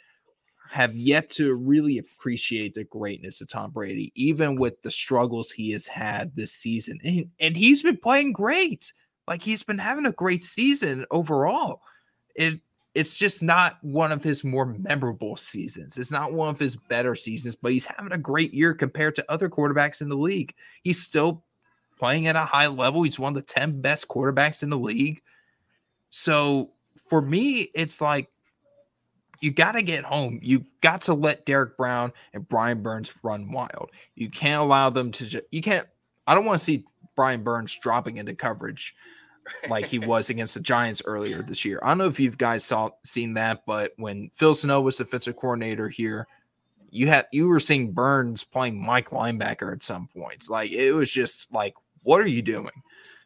[0.71, 5.71] have yet to really appreciate the greatness of Tom Brady, even with the struggles he
[5.71, 6.99] has had this season.
[7.05, 8.93] And, and he's been playing great.
[9.29, 11.81] Like he's been having a great season overall.
[12.35, 12.61] It
[12.95, 15.99] it's just not one of his more memorable seasons.
[15.99, 19.25] It's not one of his better seasons, but he's having a great year compared to
[19.29, 20.55] other quarterbacks in the league.
[20.83, 21.45] He's still
[21.99, 23.03] playing at a high level.
[23.03, 25.21] He's one of the 10 best quarterbacks in the league.
[26.11, 26.71] So
[27.09, 28.29] for me, it's like
[29.41, 30.39] you got to get home.
[30.41, 33.91] You got to let Derrick Brown and Brian Burns run wild.
[34.15, 35.87] You can't allow them to just, you can't,
[36.29, 36.85] I don't want to see
[37.17, 38.95] Brian Burns dropping into coverage
[39.69, 41.79] like he was against the Giants earlier this year.
[41.83, 45.37] I don't know if you guys saw seen that, but when Phil Snow was defensive
[45.37, 46.27] coordinator here,
[46.91, 50.49] you had you were seeing Burns playing Mike linebacker at some points.
[50.49, 52.71] Like it was just like, what are you doing?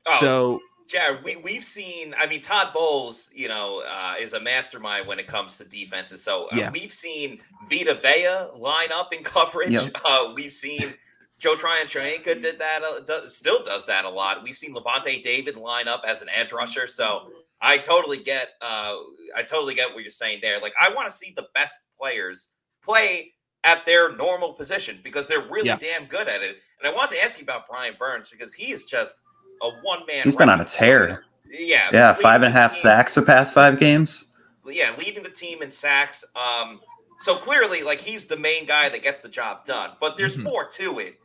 [0.06, 2.14] Oh, so Jared, we we've seen.
[2.18, 6.22] I mean, Todd Bowles, you know, uh, is a mastermind when it comes to defenses.
[6.22, 6.70] So uh, yeah.
[6.70, 9.72] we've seen Vita Vea line up in coverage.
[9.72, 9.98] Yep.
[10.04, 10.94] Uh, we've seen
[11.38, 14.42] Joe Tryon-Shoyinka did that, uh, does, still does that a lot.
[14.42, 16.86] We've seen Lavonte David line up as an edge rusher.
[16.88, 18.96] So I totally get, uh,
[19.36, 20.60] I totally get what you're saying there.
[20.60, 22.48] Like I want to see the best players
[22.82, 23.32] play
[23.64, 25.76] at their normal position because they're really yeah.
[25.76, 26.56] damn good at it.
[26.82, 29.20] And I want to ask you about Brian Burns because he is just
[29.62, 30.24] a one man.
[30.24, 31.24] He's been on a tear.
[31.50, 34.32] Yeah, yeah, five and a half sacks the past five games.
[34.66, 36.22] Yeah, leading the team in sacks.
[36.36, 36.80] Um,
[37.20, 39.92] so clearly, like he's the main guy that gets the job done.
[39.98, 40.44] But there's mm-hmm.
[40.44, 41.18] more to it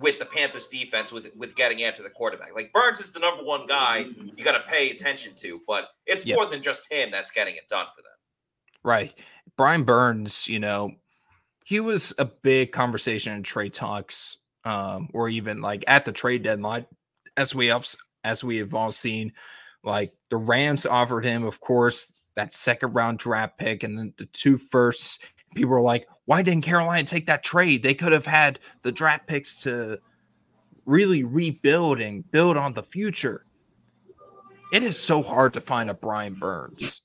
[0.00, 2.54] with the Panthers defense with with getting after the quarterback.
[2.54, 4.06] Like Burns is the number one guy
[4.36, 6.36] you got to pay attention to, but it's yep.
[6.36, 8.12] more than just him that's getting it done for them.
[8.82, 9.14] Right.
[9.56, 10.92] Brian Burns, you know,
[11.64, 16.42] he was a big conversation in trade talks um or even like at the trade
[16.42, 16.84] deadline
[17.36, 17.86] as we have
[18.24, 19.32] as we have all seen
[19.84, 24.26] like the Rams offered him of course that second round draft pick and then the
[24.26, 25.20] two firsts
[25.54, 27.82] people are like, why didn't Carolina take that trade?
[27.82, 29.98] They could have had the draft picks to
[30.84, 33.46] really rebuild and build on the future.
[34.70, 37.00] It is so hard to find a Brian Burns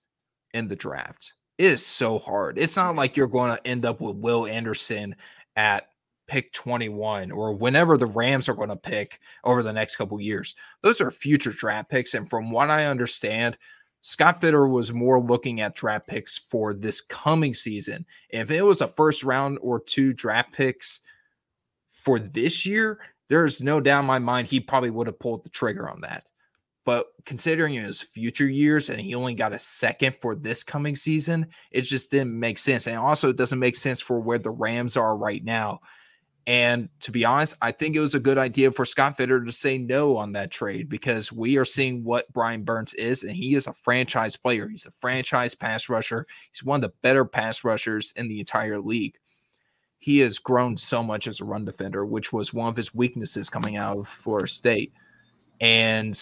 [0.54, 1.36] in the draft.
[1.58, 2.58] It is so hard.
[2.58, 5.16] It's not like you're going to end up with Will Anderson
[5.56, 5.88] at
[6.28, 10.54] pick 21 or whenever the Rams are going to pick over the next couple years.
[10.82, 12.14] Those are future draft picks.
[12.14, 13.58] And from what I understand,
[14.06, 18.06] Scott Fitterer was more looking at draft picks for this coming season.
[18.30, 21.00] If it was a first round or two draft picks
[21.90, 25.50] for this year, there's no doubt in my mind he probably would have pulled the
[25.50, 26.26] trigger on that.
[26.86, 31.48] But considering his future years and he only got a second for this coming season,
[31.72, 32.88] it just didn't make sense.
[32.88, 35.80] And also, it doesn't make sense for where the Rams are right now.
[36.46, 39.52] And to be honest, I think it was a good idea for Scott Fitterer to
[39.52, 43.56] say no on that trade because we are seeing what Brian Burns is, and he
[43.56, 44.68] is a franchise player.
[44.68, 46.28] He's a franchise pass rusher.
[46.52, 49.16] He's one of the better pass rushers in the entire league.
[50.00, 53.50] He has grown so much as a run defender, which was one of his weaknesses
[53.50, 54.92] coming out of Florida State.
[55.62, 56.20] And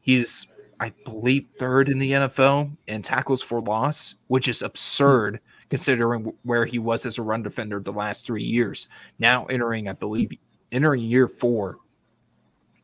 [0.00, 0.48] he's,
[0.80, 5.34] I believe, third in the NFL in tackles for loss, which is absurd.
[5.34, 8.90] Mm-hmm considering where he was as a run defender the last three years.
[9.18, 10.30] Now entering, I believe,
[10.70, 11.78] entering year four,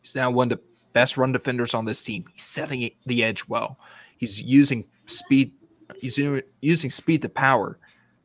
[0.00, 2.24] he's now one of the best run defenders on this team.
[2.32, 3.78] He's setting the edge well.
[4.16, 5.52] He's using speed.
[6.00, 6.18] He's
[6.62, 7.78] using speed to power.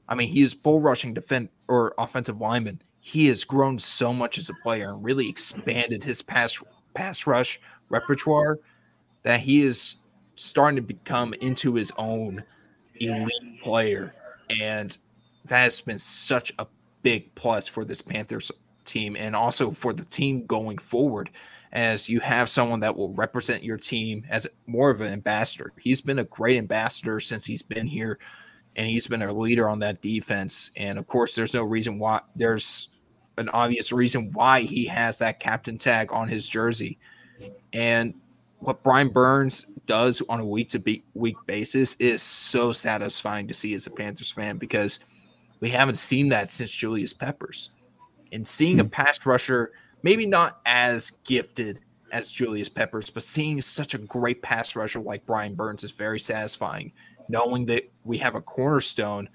[0.07, 2.81] I mean, he is bull rushing defend or offensive lineman.
[3.01, 6.57] He has grown so much as a player and really expanded his pass
[6.93, 8.59] pass rush repertoire
[9.23, 9.97] that he is
[10.37, 12.41] starting to become into his own
[13.01, 14.13] elite player
[14.61, 14.97] and
[15.45, 16.67] that has been such a
[17.01, 18.51] big plus for this Panthers
[18.85, 21.29] team and also for the team going forward
[21.71, 25.71] as you have someone that will represent your team as more of an ambassador.
[25.79, 28.19] He's been a great ambassador since he's been here
[28.75, 32.21] and he's been a leader on that defense and of course there's no reason why
[32.35, 32.89] there's
[33.37, 36.99] an obvious reason why he has that captain tag on his jersey.
[37.73, 38.13] And
[38.63, 43.73] what Brian Burns does on a week to week basis is so satisfying to see
[43.73, 45.01] as a Panthers fan because
[45.59, 47.71] we haven't seen that since Julius Peppers.
[48.31, 48.89] And seeing a hmm.
[48.89, 54.75] pass rusher, maybe not as gifted as Julius Peppers, but seeing such a great pass
[54.75, 56.93] rusher like Brian Burns is very satisfying.
[57.27, 59.27] Knowing that we have a cornerstone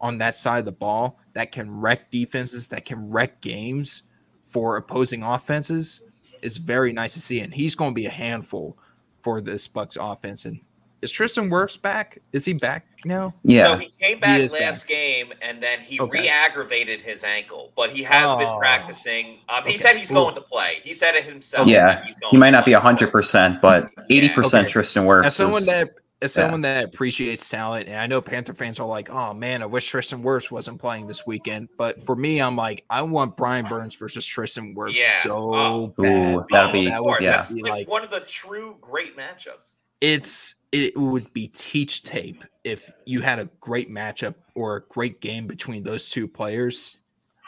[0.00, 4.04] on that side of the ball that can wreck defenses, that can wreck games
[4.46, 6.02] for opposing offenses
[6.42, 7.40] is very nice to see.
[7.40, 8.76] And he's going to be a handful
[9.22, 10.44] for this Bucks offense.
[10.44, 10.60] And
[11.02, 12.18] is Tristan Wirfs back?
[12.32, 13.34] Is he back now?
[13.44, 13.64] Yeah.
[13.64, 16.20] So he came back is last game and then he Okay.
[16.22, 18.58] re-aggravated his ankle, but he has been Oh.
[18.58, 19.38] practicing.
[19.48, 19.76] Um, he Okay.
[19.76, 20.14] said he's Ooh.
[20.14, 20.80] going to play.
[20.82, 21.68] He said it himself.
[21.68, 22.80] Yeah, that he's going he might to not be play.
[22.80, 24.72] hundred percent, but eighty percent Okay.
[24.72, 25.26] Tristan Wirfs.
[25.26, 25.90] As someone is- that
[26.22, 26.42] as yeah.
[26.44, 29.86] someone that appreciates talent, and I know Panther fans are like, "Oh man, I wish
[29.86, 33.94] Tristan Wirfs wasn't playing this weekend." But for me, I'm like, I want Brian Burns
[33.94, 35.22] versus Tristan Wirfs Yeah.
[35.22, 35.86] so Oh.
[35.98, 36.34] bad.
[36.36, 37.42] Ooh, that'd be- that would yeah.
[37.54, 39.74] Be like like one of the true great matchups.
[40.00, 45.20] it's it would be teach tape if you had a great matchup or a great
[45.20, 46.98] game between those two players.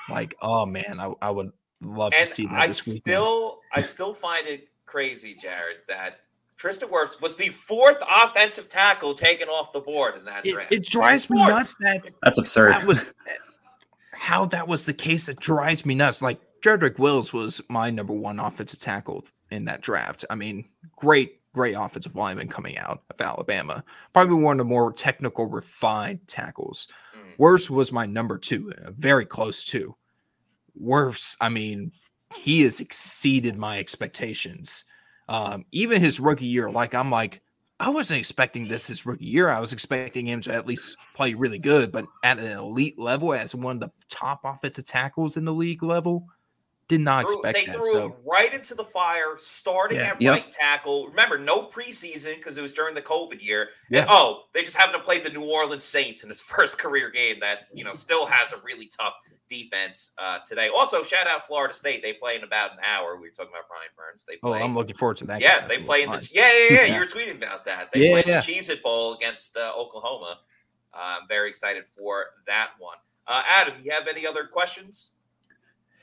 [0.08, 1.52] Like, oh man, I, I would
[1.82, 3.00] love to see that I this weekend.
[3.02, 6.20] still, I still find it crazy, Jared, that
[6.58, 10.72] Tristan Wirfs was the fourth offensive tackle taken off the board in that it, draft.
[10.72, 11.50] it drives me Fourth.
[11.50, 12.72] nuts that That's absurd.
[12.72, 13.06] that was
[14.12, 15.28] how that was the case.
[15.28, 16.20] It drives me nuts.
[16.20, 20.24] Like Jedrick Wills was my number one offensive tackle in that draft.
[20.28, 20.64] I mean,
[20.96, 23.84] great, great offensive lineman coming out of Alabama.
[24.12, 26.88] Probably one of the more technical, refined tackles.
[27.16, 27.36] Mm.
[27.38, 29.94] Wirfs was my number two, uh, very close to.
[30.82, 31.92] Wirfs, I mean,
[32.34, 34.84] he has exceeded my expectations.
[35.28, 37.42] Um, even his rookie year, like I'm like,
[37.80, 39.50] I wasn't expecting this his rookie year.
[39.50, 43.32] I was expecting him to at least play really good, but at an elite level,
[43.34, 46.26] as one of the top offensive tackles in the league level,
[46.88, 47.74] did not Threw- expect they that.
[47.76, 50.08] threw So him right into the fire, starting Yeah.
[50.08, 50.32] at Yep.
[50.32, 51.06] right tackle.
[51.08, 53.68] Remember, no preseason because it was during the COVID year.
[53.90, 54.00] Yeah.
[54.00, 57.10] And oh, they just happened to play the New Orleans Saints in his first career
[57.10, 59.12] game that you know still has a really tough
[59.48, 60.68] defense uh, today.
[60.74, 62.02] Also, shout out Florida State.
[62.02, 63.16] They play in about an hour.
[63.16, 64.24] We were talking about Brian Burns.
[64.24, 64.54] They oh.
[64.54, 65.40] I'm looking forward to that.
[65.40, 66.20] yeah, they play in fun.
[66.20, 66.86] the yeah, yeah, yeah.
[66.86, 66.94] Yeah.
[66.94, 67.90] You were tweeting about that.
[67.92, 68.40] They Yeah, play yeah.
[68.40, 70.38] the Cheez It Bowl against uh, Oklahoma.
[70.92, 72.96] Uh, I'm very excited for that one.
[73.26, 75.12] Uh, Adam, you have any other questions?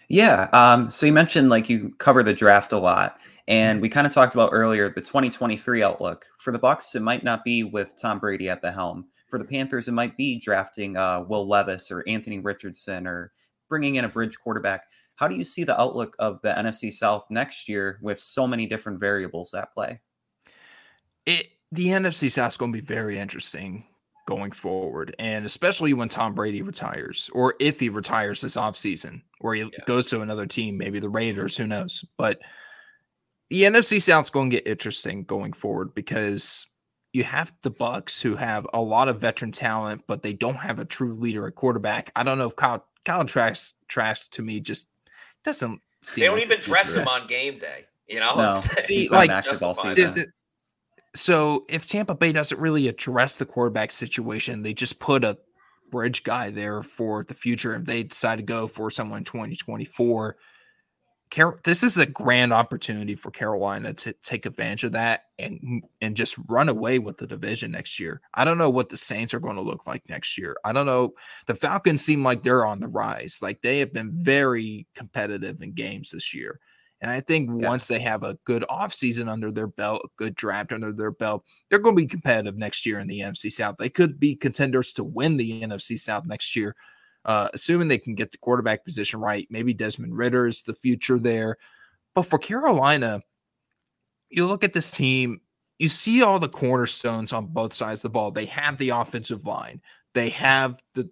[0.07, 0.47] Yeah.
[0.53, 4.13] Um, so you mentioned like you cover the draft a lot, and we kind of
[4.13, 6.93] talked about earlier the 2023 outlook for the Bucks.
[6.95, 9.05] It might not be with Tom Brady at the helm.
[9.27, 13.31] For the Panthers, it might be drafting uh, Will Levis or Anthony Richardson or
[13.75, 14.83] bringing in a bridge quarterback.
[15.15, 18.65] How do you see the outlook of the NFC South next year with so many
[18.67, 19.99] different variables at play?
[21.25, 23.83] it the NFC South's going to be very interesting
[24.27, 29.55] going forward, and especially when Tom Brady retires, or if he retires this offseason, or
[29.55, 29.83] he Yeah.
[29.85, 32.05] goes to another team, maybe the Raiders, who knows?
[32.17, 32.39] But
[33.49, 36.65] the NFC South's going to get interesting going forward because
[37.13, 40.79] you have the Bucks who have a lot of veteran talent, but they don't have
[40.79, 42.11] a true leader at quarterback.
[42.15, 44.89] I don't know if Kyle Kyle Trask Trask to me just
[45.43, 47.01] doesn't seem They don't like even dress future.
[47.01, 47.85] him on game day.
[48.07, 49.97] You know, No, See, he's like- active all justified.
[49.97, 50.13] season.
[50.13, 50.27] The- the-
[51.15, 55.37] so if Tampa Bay doesn't really address the quarterback situation, they just put a
[55.89, 57.73] bridge guy there for the future.
[57.75, 60.35] If they decide to go for someone in 2024,
[61.31, 66.15] Car- this is a grand opportunity for Carolina to take advantage of that and and
[66.15, 68.21] just run away with the division next year.
[68.35, 70.55] I don't know what the Saints are going to look like next year.
[70.63, 71.13] I don't know.
[71.47, 73.39] The Falcons seem like they're on the rise.
[73.41, 76.59] Like they have been very competitive in games this year.
[77.01, 77.67] And I think Yeah.
[77.69, 81.45] once they have a good offseason under their belt, a good draft under their belt,
[81.69, 83.75] they're going to be competitive next year in the NFC South.
[83.77, 86.75] They could be contenders to win the NFC South next year,
[87.25, 89.47] uh, assuming they can get the quarterback position right.
[89.49, 91.57] Maybe Desmond Ridder is the future there.
[92.13, 93.21] But for Carolina,
[94.29, 95.41] you look at this team,
[95.79, 98.31] you see all the cornerstones on both sides of the ball.
[98.31, 99.81] They have the offensive line,
[100.13, 101.09] they have the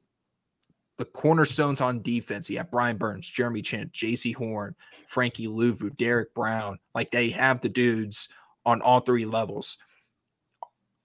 [1.00, 2.50] the cornerstones on defense.
[2.50, 4.76] You have Brian Burns, Jeremy Chinn, Jaycee Horn,
[5.08, 6.78] Frankie Luvu, Derrick Brown.
[6.94, 8.30] Like they have the dudes
[8.64, 9.80] on all three levels.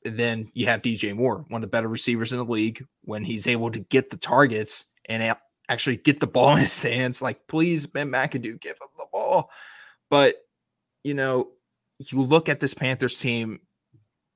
[0.04, 3.24] And then you have DJ Moore, one of the better receivers in the league, when
[3.24, 5.36] he's able to get the targets and
[5.68, 7.22] actually get the ball in his hands.
[7.22, 9.50] Like, please, Ben McAdoo, give him the ball.
[10.10, 10.36] But,
[11.04, 11.48] you know,
[11.98, 13.60] you look at this Panthers team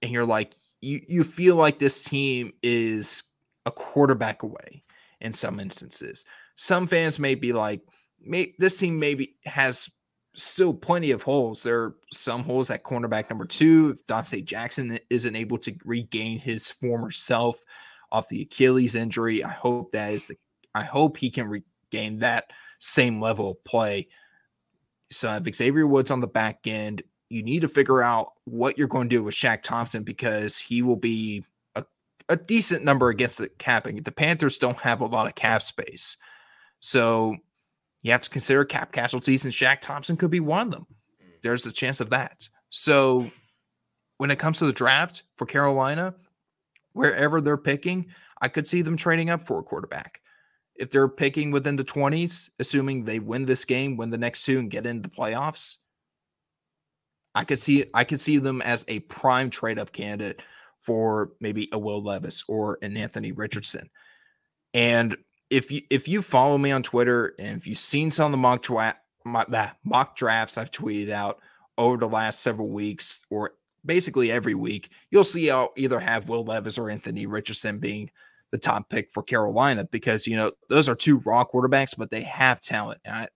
[0.01, 3.23] and you're like, you, you feel like this team is
[3.67, 4.83] a quarterback away
[5.21, 6.25] in some instances.
[6.57, 7.81] Some fans may be like,
[8.21, 9.89] may, this team maybe has
[10.35, 11.63] still plenty of holes.
[11.63, 13.97] There are some holes at cornerback number two.
[13.97, 17.59] If Donte Jackson isn't able to regain his former self
[18.11, 20.37] off the Achilles injury, I hope that is the
[20.75, 24.09] I hope he can regain that same level of play.
[25.11, 25.53] So if mm-hmm.
[25.53, 29.17] Xavier Woods on the back end, you need to figure out what you're going to
[29.17, 31.45] do with Shaq Thompson because he will be
[31.77, 31.85] a,
[32.29, 34.03] a decent number against the capping.
[34.03, 36.17] The Panthers don't have a lot of cap space.
[36.81, 37.37] So
[38.03, 40.87] you have to consider cap casualties, and Shaq Thompson could be one of them.
[41.23, 41.43] Mm.
[41.43, 42.49] There's a chance of that.
[42.69, 43.31] So
[44.19, 46.15] when it comes to the draft for Carolina,
[46.93, 48.07] wherever they're picking,
[48.41, 50.21] I could see them trading up for a quarterback.
[50.77, 54.59] If they're picking within the 20s, assuming they win this game, win the next two,
[54.59, 55.77] and get into the playoffs,
[57.35, 60.43] I could see I could see them as a prime trade up candidate
[60.81, 63.89] for maybe a Will Levis or an Anthony Richardson.
[64.75, 65.17] And
[65.51, 68.39] if you if you follow me on Twitter and if you've seen some of the
[68.39, 71.39] mock dra- my, mock drafts I've tweeted out
[71.79, 73.53] over the last several weeks or
[73.85, 78.11] basically every week, you'll see I'll either have Will Levis or Anthony Richardson being
[78.53, 82.21] the top pick for Carolina because you know those are two raw quarterbacks, but they
[82.21, 83.01] have talent.
[83.05, 83.27] I,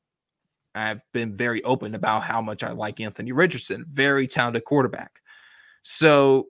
[0.75, 5.21] I've been very open about how much I like Anthony Richardson, very talented quarterback.
[5.83, 6.49] So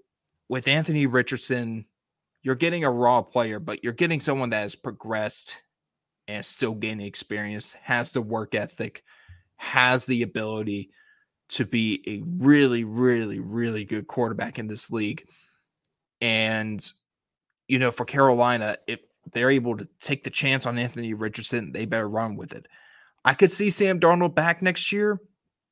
[0.48, 1.86] with Anthony Richardson,
[2.42, 5.62] you're getting a raw player, but you're getting someone that has progressed
[6.28, 9.04] and still gaining experience, has the work ethic,
[9.56, 10.90] has the ability
[11.50, 15.28] to be a really, really, really good quarterback in this league.
[16.20, 16.84] And,
[17.68, 19.00] you know, for Carolina, if
[19.32, 22.66] they're able to take the chance on Anthony Richardson, they better run with it.
[23.24, 25.20] I could see Sam Darnold back next year,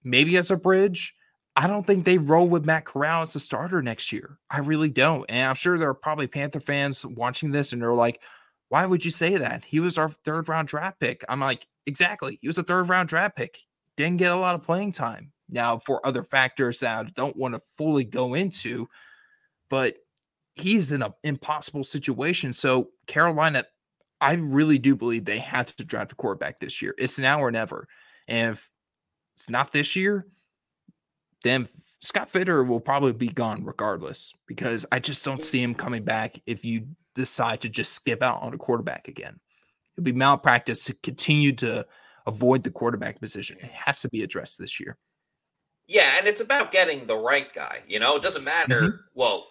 [0.03, 1.15] maybe as a bridge.
[1.57, 4.39] I don't think they roll with Matt Corral as the starter next year.
[4.51, 5.25] I really don't.
[5.29, 8.21] And I'm sure there are probably Panther fans watching this and they're like,
[8.71, 9.65] why would you say that?
[9.65, 11.25] He was our third round draft pick.
[11.29, 12.39] I'm like, exactly.
[12.41, 13.61] He was a third round draft pick.
[13.97, 15.31] Didn't get a lot of playing time.
[15.49, 18.89] Now, for other factors that I don't want to fully go into,
[19.69, 19.97] but
[20.55, 22.53] he's in an impossible situation.
[22.53, 23.65] So, Carolina,
[24.21, 26.95] I really do believe they had to draft a quarterback this year.
[26.99, 27.87] It's now or never.
[28.29, 28.71] And if
[29.37, 30.27] it's not this year,
[31.43, 31.69] then
[32.01, 36.41] Scott Fitterer will probably be gone regardless because I just don't see him coming back
[36.47, 39.39] if you decide to just skip out on a quarterback again.
[39.93, 41.87] It'll be malpractice to continue to
[42.27, 43.59] avoid the quarterback position.
[43.61, 44.97] It has to be addressed this year.
[45.87, 47.81] Yeah, and it's about getting the right guy.
[47.87, 48.81] You know, it doesn't matter.
[48.81, 48.97] Mm-hmm.
[49.15, 49.49] Well,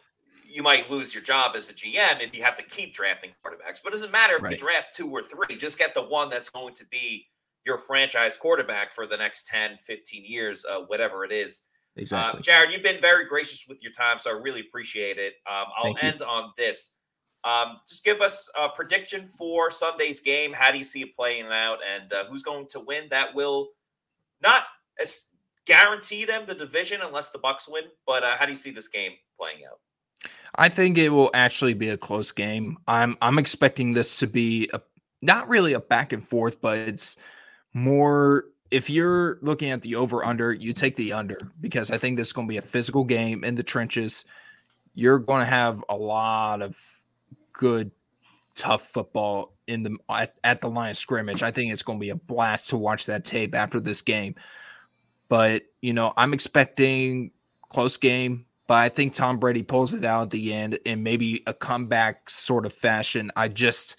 [0.54, 3.80] you might lose your job as a GM if you have to keep drafting quarterbacks,
[3.84, 4.52] but it doesn't matter if right.
[4.52, 5.56] you draft two or three.
[5.58, 7.26] Just get the one that's going to be
[7.66, 11.62] your franchise quarterback for the next 10, 15 years, uh, whatever it is.
[11.96, 12.40] Exactly.
[12.40, 15.34] Uh, Jared, you've been very gracious with your time, so I really appreciate it.
[15.50, 16.98] Um, I'll end on this.
[17.44, 20.54] Um, just give us a prediction for Sunday's game.
[20.54, 23.06] How do you see it playing out, and uh, who's going to win?
[23.10, 23.70] That will
[24.42, 24.64] not
[25.02, 25.26] as
[25.66, 27.84] guarantee them the division unless the Bucks win.
[28.06, 29.80] But uh, how do you see this game playing out?
[30.56, 32.78] I think it will actually be a close game.
[32.88, 34.82] I'm I'm expecting this to be a
[35.22, 37.18] not really a back and forth, but it's
[37.74, 42.18] more if you're looking at the over under, you take the under because I think
[42.18, 44.26] this is going to be a physical game in the trenches.
[44.94, 46.76] You're going to have a lot of
[47.52, 47.92] good,
[48.56, 51.44] tough football in the at, at the line of scrimmage.
[51.44, 54.36] I think it's going to be a blast to watch that tape after this game.
[55.30, 57.32] But you know, I'm expecting
[57.70, 61.44] close game, but I think Tom Brady pulls it out at the end in maybe
[61.48, 63.32] a comeback sort of fashion.
[63.36, 63.98] I just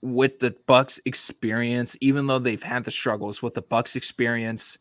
[0.00, 4.78] with the Bucks experience, even though they've had the struggles with the Bucks experience,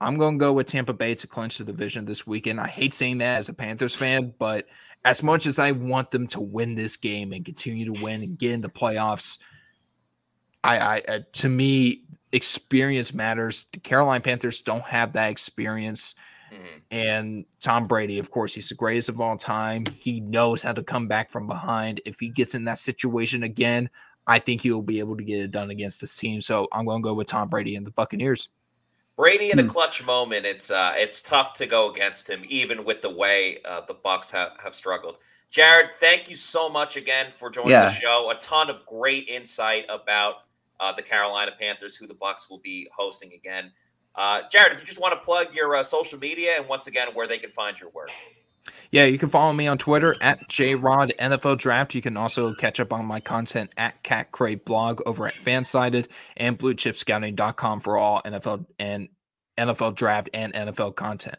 [0.00, 2.60] I'm going to go with Tampa Bay to clinch the division this weekend.
[2.60, 4.66] I hate saying that as a Panthers fan, but
[5.04, 8.38] as much as I want them to win this game and continue to win and
[8.38, 9.38] get into playoffs,
[10.64, 13.66] I, I uh, to me, experience matters.
[13.72, 16.14] The Carolina Panthers don't have that experience.
[16.52, 16.78] Mm-hmm.
[16.90, 19.84] And Tom Brady, of course, he's the greatest of all time.
[19.96, 22.00] He knows how to come back from behind.
[22.04, 23.88] If he gets in that situation again,
[24.26, 26.40] I think he'll be able to get it done against this team.
[26.40, 28.48] So I'm going to go with Tom Brady and the Buccaneers.
[29.16, 29.68] Brady in a hmm.
[29.68, 33.82] clutch moment, it's uh, it's tough to go against him, even with the way uh,
[33.86, 35.16] the Bucks have, have struggled.
[35.50, 37.84] Jared, thank you so much again for joining yeah.
[37.84, 38.32] the show.
[38.34, 40.36] A ton of great insight about
[40.80, 43.70] uh, the Carolina Panthers, who the Bucks will be hosting again.
[44.14, 47.08] Uh, Jared, if you just want to plug your uh, social media and once again
[47.14, 48.10] where they can find your work.
[48.90, 51.94] Yeah, you can follow me on Twitter at JRod NFL Draft.
[51.94, 56.08] You can also catch up on my content at Cat Crave blog over at Fansided
[56.36, 59.08] and BlueChipScouting.com for all NFL and
[59.58, 61.36] NFL Draft and NFL content.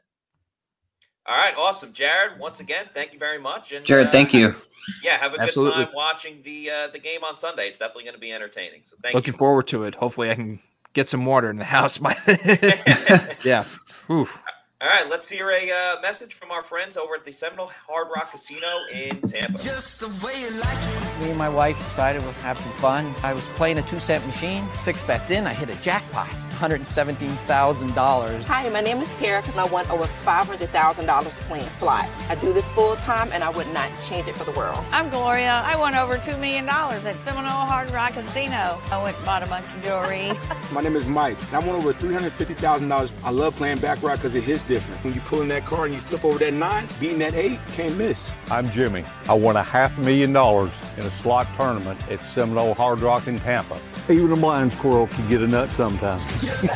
[1.25, 2.39] All right, awesome, Jared.
[2.39, 3.71] Once again, thank you very much.
[3.71, 4.55] And, Jared, uh, thank you.
[5.01, 7.67] Yeah, have a good time watching the uh, the game on Sunday.
[7.67, 8.81] It's definitely going to be entertaining.
[8.83, 9.37] So thank Looking you.
[9.37, 9.95] forward to it.
[9.95, 10.59] Hopefully, I can
[10.93, 11.99] get some water in the house.
[13.43, 13.65] yeah.
[14.09, 14.41] Oof.
[14.81, 18.09] All right, let's hear a uh, message from our friends over at the Seminole Hard
[18.13, 19.57] Rock Casino in Tampa.
[19.63, 21.21] Just the way you like it.
[21.21, 23.13] Me and my wife decided we'll have some fun.
[23.23, 24.65] I was playing a two cent machine.
[24.77, 26.29] Six bets in, I hit a jackpot.
[26.53, 28.43] $117,000.
[28.43, 32.07] Hi, my name is Tara, and I won over $500,000 playing slot.
[32.29, 34.77] I do this full time, and I would not change it for the world.
[34.91, 35.61] I'm Gloria.
[35.65, 38.79] I won over $2 million at Seminole Hard Rock Casino.
[38.91, 40.29] I went and bought a bunch of jewelry.
[40.73, 43.23] my name is Mike, and I won over $350,000.
[43.23, 45.03] I love playing baccarat because it hits different.
[45.03, 47.59] When you pull in that car and you flip over that nine, beating that eight,
[47.73, 48.33] can't miss.
[48.51, 49.03] I'm Jimmy.
[49.27, 53.39] I won a half million dollars in a slot tournament at Seminole Hard Rock in
[53.39, 53.77] Tampa.
[54.09, 56.25] Even a blind squirrel can get a nut sometimes.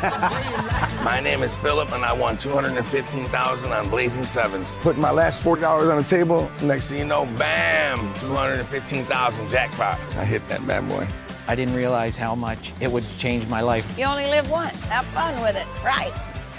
[1.03, 4.73] My name is Philip, and I won 215000 on Blazing Sevens.
[4.77, 6.49] Put my last $40 on the table.
[6.63, 9.99] Next thing you know, bam, 215000 jackpot.
[10.15, 11.05] I hit that bad boy.
[11.49, 13.97] I didn't realize how much it would change my life.
[13.99, 14.81] You only live once.
[14.85, 15.67] Have fun with it.
[15.83, 16.13] Right.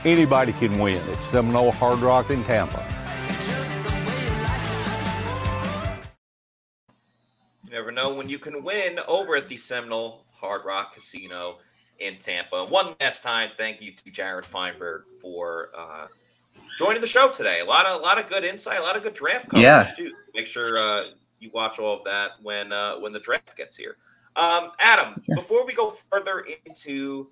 [0.04, 0.96] Anybody can win.
[1.08, 2.84] It's Seminole Hard Rock in Tampa.
[7.64, 11.58] You never know when you can win over at the Seminole Hard Rock Casino
[11.98, 12.64] in Tampa.
[12.64, 16.06] One last time, thank you to Jared Feinberg for uh,
[16.78, 17.60] joining the show today.
[17.60, 19.92] A lot of a lot of good insight, a lot of good draft coverage Yeah.
[19.96, 20.12] too.
[20.12, 21.10] So make sure uh,
[21.40, 23.96] you watch all of that when uh, when the draft gets here.
[24.36, 27.28] Um, Adam, before we go further into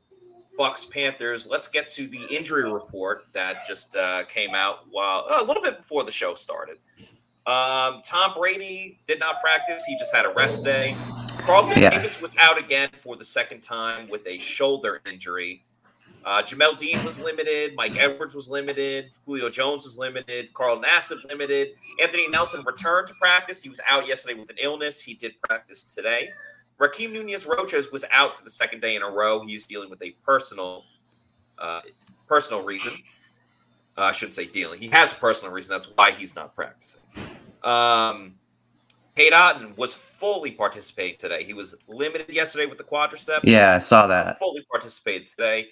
[0.59, 5.45] Bucks Panthers, let's get to the injury report that just uh, came out while a
[5.45, 6.79] little bit before the show started.
[7.47, 10.97] Um, Tom Brady did not practice; he just had a rest day.
[11.41, 11.91] Carlton Yeah.
[11.91, 15.65] Davis was out again for the second time with a shoulder injury.
[16.25, 17.73] Uh, Jamel Dean was limited.
[17.77, 19.13] Mike Edwards was limited.
[19.27, 20.53] Julio Jones was limited.
[20.55, 21.69] Carl Nassib limited.
[22.03, 23.63] Anthony Nelson returned to practice.
[23.63, 25.01] He was out yesterday with an illness.
[25.01, 26.31] He did practice today.
[26.81, 29.47] Rakeem Nunez Roches was out for the second day in a row.
[29.47, 30.83] He's dealing with a personal,
[31.61, 31.81] uh,
[32.27, 32.95] personal reason.
[33.97, 34.81] Uh, I shouldn't say dealing.
[34.81, 35.71] He has a personal reason.
[35.71, 37.03] That's why he's not practicing.
[37.63, 38.35] Um,
[39.17, 41.43] Cade Otton was fully participating today.
[41.43, 43.41] He was limited yesterday with the quadricep.
[43.45, 44.39] Yeah, I saw that.
[44.39, 45.69] Fully participated today.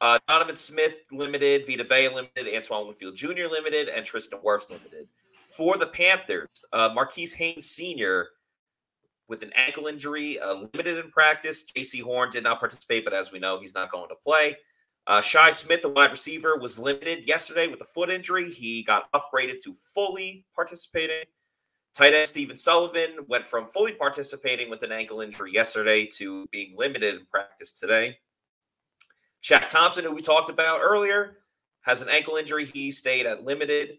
[0.00, 3.48] Uh, Donovan Smith limited, Vita Vea limited, Antoine Winfield Jr.
[3.50, 5.08] limited, and Tristan Wirfs limited.
[5.48, 8.28] For the Panthers, uh, Marquis Haynes Sr.
[9.28, 11.64] with an ankle injury, uh, limited in practice.
[11.64, 14.56] Jaycee Horn did not participate, but as we know, he's not going to play.
[15.06, 18.50] Uh, Shi Smith, the wide receiver, was limited yesterday with a foot injury.
[18.50, 21.24] He got upgraded to fully participating.
[21.94, 26.74] Tight end Stephen Sullivan went from fully participating with an ankle injury yesterday to being
[26.76, 28.18] limited in practice today.
[29.42, 31.38] Shaq Thompson, who we talked about earlier,
[31.82, 32.64] has an ankle injury.
[32.64, 33.98] He stayed at limited.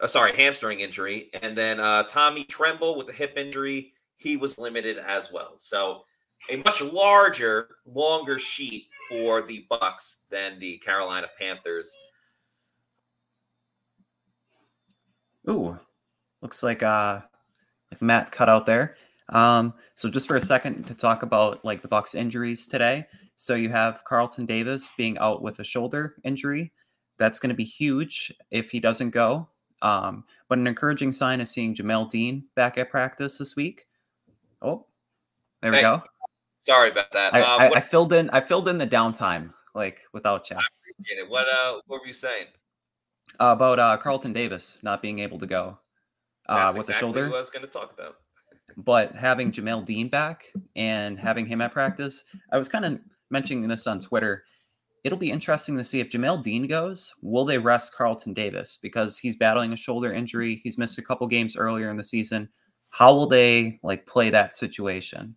[0.00, 1.28] Uh, sorry, hamstring injury.
[1.42, 5.54] And then uh, Tommy Tremble with a hip injury, he was limited as well.
[5.58, 6.04] So
[6.48, 11.96] a much larger, longer sheet for the Bucks than the Carolina Panthers.
[15.48, 15.78] Ooh,
[16.42, 17.20] looks like uh
[17.90, 18.96] like Matt cut out there.
[19.30, 23.06] Um, so just for a second to talk about like the Bucks injuries today.
[23.36, 26.72] So you have Carlton Davis being out with a shoulder injury.
[27.18, 29.48] That's going to be huge if he doesn't go.
[29.82, 33.86] Um, but an encouraging sign is seeing Jamel Dean back at practice this week.
[34.60, 34.86] Oh,
[35.62, 36.02] there we Hey, go.
[36.60, 37.34] Sorry about that.
[37.34, 38.30] I, uh, I, what, I filled in.
[38.30, 40.58] I filled in the downtime like without chat
[41.28, 42.46] what, uh, what were you saying?
[43.38, 45.78] uh, about uh, Carlton Davis not being able to go
[46.48, 47.36] uh, That's with exactly the shoulder.
[47.36, 48.16] I was going to talk about.
[48.76, 50.44] but having Jamel Dean back
[50.74, 52.98] and having him at practice, I was kind of
[53.30, 54.44] mentioning this on Twitter.
[55.04, 57.14] It'll be interesting to see if Jamel Dean goes.
[57.22, 60.60] Will they rest Carlton Davis because he's battling a shoulder injury?
[60.62, 62.50] He's missed a couple games earlier in the season.
[62.90, 65.36] How will they like play that situation?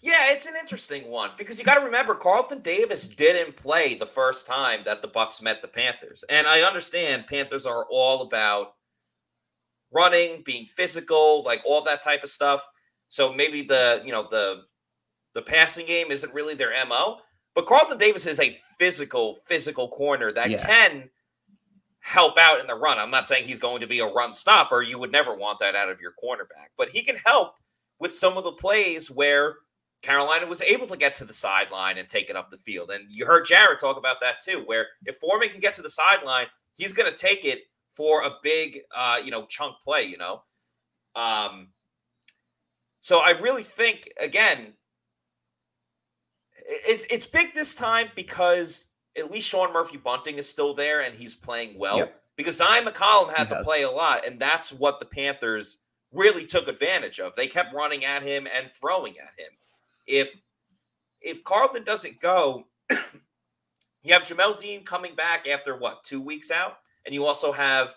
[0.00, 4.06] Yeah, it's an interesting one because you got to remember Carlton Davis didn't play the
[4.06, 6.24] first time that the Bucks met the Panthers.
[6.28, 8.74] And I understand Panthers are all about
[9.92, 12.66] running, being physical, like all that type of stuff.
[13.08, 14.62] So maybe the, you know, the
[15.34, 17.18] the passing game isn't really their MO,
[17.54, 20.64] but Carlton Davis is a physical physical corner that Yeah.
[20.64, 21.10] can
[22.00, 22.98] help out in the run.
[22.98, 24.80] I'm not saying he's going to be a run stopper.
[24.82, 27.54] You would never want that out of your cornerback, but he can help
[27.98, 29.56] with some of the plays where
[30.02, 32.90] Carolina was able to get to the sideline and take it up the field.
[32.90, 35.90] And you heard Jared talk about that too, where if Foreman can get to the
[35.90, 37.60] sideline, he's going to take it
[37.92, 40.02] for a big, uh, you know, chunk play.
[40.04, 40.42] You know,
[41.14, 41.68] um,
[43.00, 44.74] so I really think again,
[46.56, 51.14] it's it's big this time because at least Sean Murphy Bunting is still there and
[51.14, 51.98] he's playing well.
[51.98, 52.20] Yep.
[52.36, 53.66] Because Zyon McCollum had He to has.
[53.66, 55.78] play a lot, and that's what the Panthers
[56.12, 57.34] really took advantage of.
[57.34, 59.52] They kept running at him and throwing at him.
[60.06, 60.42] If
[61.20, 66.78] if Carlton doesn't go, you have Jamel Dean coming back after what two weeks out,
[67.04, 67.94] and you also have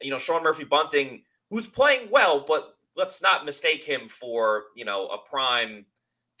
[0.00, 4.84] you know Sean Murphy Bunting who's playing well, but let's not mistake him for you
[4.84, 5.86] know a prime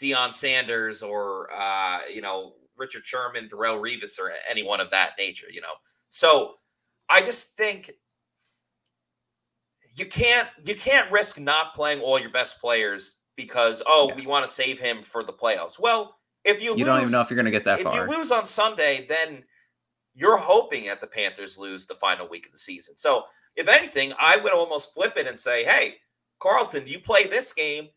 [0.00, 5.46] Deion Sanders or uh, you know Richard Sherman, Darrelle Revis, or anyone of that nature.
[5.50, 5.74] You know,
[6.08, 6.54] so
[7.08, 7.92] I just think
[9.94, 14.46] you can't you can't risk not playing all your best players because oh we want
[14.46, 15.78] to save him for the playoffs.
[15.78, 17.84] Well, if you You lose, don't even know if you're going to get that if
[17.84, 17.94] far.
[18.08, 19.44] you lose on Sunday, then
[20.14, 22.96] you're hoping that the Panthers lose the final week of the season.
[22.96, 23.24] So,
[23.56, 25.94] if anything, I would almost flip it and say, hey,
[26.40, 27.88] Carlton, you play this game.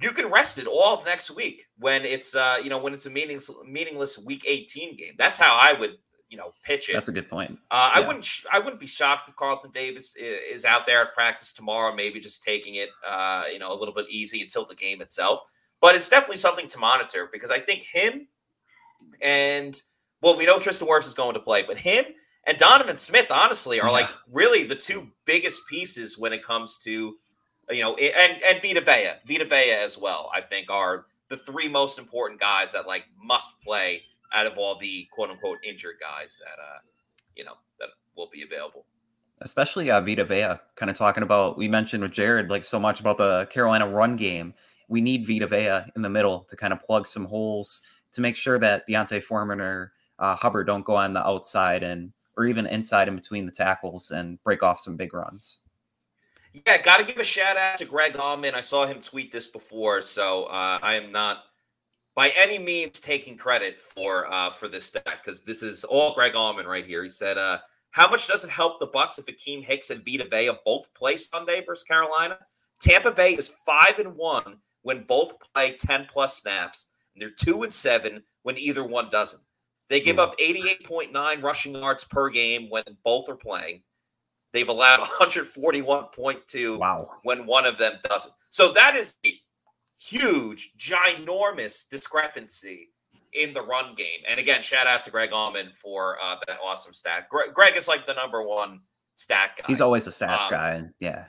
[0.00, 3.06] you can rest it all of next week when it's uh you know when it's
[3.06, 5.14] a meaningless meaningless week 18 game.
[5.18, 5.96] That's how I would
[6.28, 6.94] you know pitch it.
[6.94, 7.58] That's a good point.
[7.70, 8.24] Uh, I wouldn't.
[8.24, 12.20] sh- I wouldn't be shocked if Carlton Davis is out there at practice tomorrow, maybe
[12.20, 15.40] just taking it, uh, you know, a little bit easy until the game itself.
[15.80, 18.28] But it's definitely something to monitor because I think him
[19.20, 19.80] and
[20.20, 22.04] well, we know Tristan Wirfs is going to play, but him
[22.44, 27.16] and Donovan Smith, honestly, are like really the two biggest pieces when it comes to,
[27.70, 30.30] you know, and and Vita Vea, Vita Vea as well.
[30.34, 34.02] I think are the three most important guys that like must play
[34.34, 36.78] out of all the quote unquote injured guys that uh
[37.36, 38.84] you know that will be available.
[39.42, 43.00] especially uh, Vita Vea, kind of talking about we mentioned with Jared like so much
[43.00, 44.54] about the Carolina run game.
[44.88, 48.36] We need Vita Vea in the middle to kind of plug some holes to make
[48.36, 52.66] sure that D'Onta Foreman or uh, Hubbard don't go on the outside and or even
[52.66, 55.60] inside in between the tackles and break off some big runs.
[56.66, 58.54] Yeah, got to give a shout out to Greg Auman.
[58.54, 61.44] I saw him tweet this before, so uh, I am not
[62.18, 66.32] by any means taking credit for uh, for this stat because this is all Greg
[66.32, 67.04] Auman right here.
[67.04, 67.58] He said, uh,
[67.92, 71.14] "How much does it help the Bucks if Akiem Hicks and Vita Vea both play
[71.14, 72.36] Sunday versus Carolina?
[72.80, 77.62] Tampa Bay is five and one when both play ten plus snaps, and they're two
[77.62, 79.42] and seven when either one doesn't.
[79.88, 83.82] They give up eighty eight point nine rushing yards per game when both are playing."
[84.52, 87.10] They've allowed 141.2 wow.
[87.22, 88.32] when one of them doesn't.
[88.48, 89.16] So that is
[89.98, 92.90] huge, ginormous discrepancy
[93.32, 94.20] in the run game.
[94.28, 97.28] And again, shout out to Greg Auman for uh, that awesome stat.
[97.28, 98.80] Greg, Greg is like the number one
[99.16, 99.64] stat guy.
[99.66, 100.84] He's always a stats Um, guy.
[101.00, 101.24] Yeah.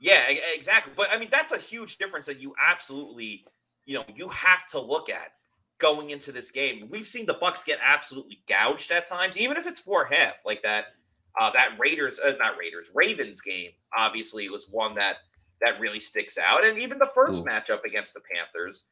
[0.00, 0.92] Yeah, exactly.
[0.96, 3.44] But I mean, that's a huge difference that you absolutely,
[3.84, 5.32] you know, you have to look at
[5.78, 6.88] going into this game.
[6.90, 10.62] We've seen the Bucks get absolutely gouged at times, even if it's for half, like
[10.62, 10.86] that.
[11.38, 15.18] Uh, that Raiders, uh, not Raiders, Ravens game, obviously was one that
[15.60, 17.44] that really sticks out, and even the first Ooh.
[17.44, 18.86] matchup against the Panthers,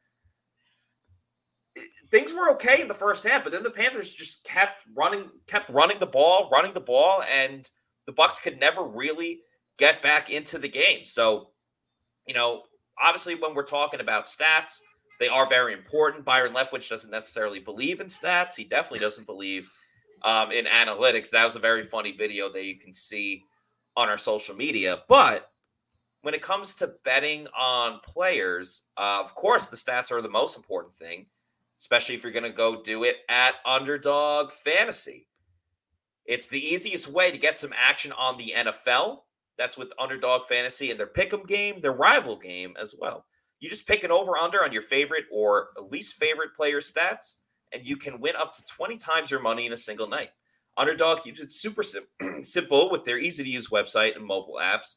[2.10, 5.68] things were okay in the first half, but then the Panthers just kept running, kept
[5.70, 7.68] running the ball, running the ball, and
[8.06, 9.40] the Bucks could never really
[9.78, 11.04] get back into the game.
[11.04, 11.50] So,
[12.26, 12.62] you know,
[13.00, 14.80] obviously when we're talking about stats,
[15.18, 16.24] they are very important.
[16.24, 18.54] Byron Leftwich doesn't necessarily believe in stats.
[18.54, 19.70] He definitely doesn't believe
[20.24, 21.30] um, in analytics.
[21.30, 23.42] That was a very funny video that you can see
[23.96, 25.02] on our social media.
[25.08, 25.50] But
[26.26, 30.56] when it comes to betting on players, uh, of course, the stats are the most
[30.56, 31.26] important thing,
[31.78, 35.28] especially if you're going to go do it at underdog fantasy.
[36.24, 39.18] It's the easiest way to get some action on the NFL.
[39.56, 43.26] That's with underdog fantasy and their pick'em game, their rival game as well.
[43.60, 47.36] You just pick an over under on your favorite or least favorite player stats,
[47.72, 50.30] and you can win up to 20 times your money in a single night.
[50.76, 52.08] Underdog keeps it super sim-
[52.42, 54.96] simple with their easy to use website and mobile apps.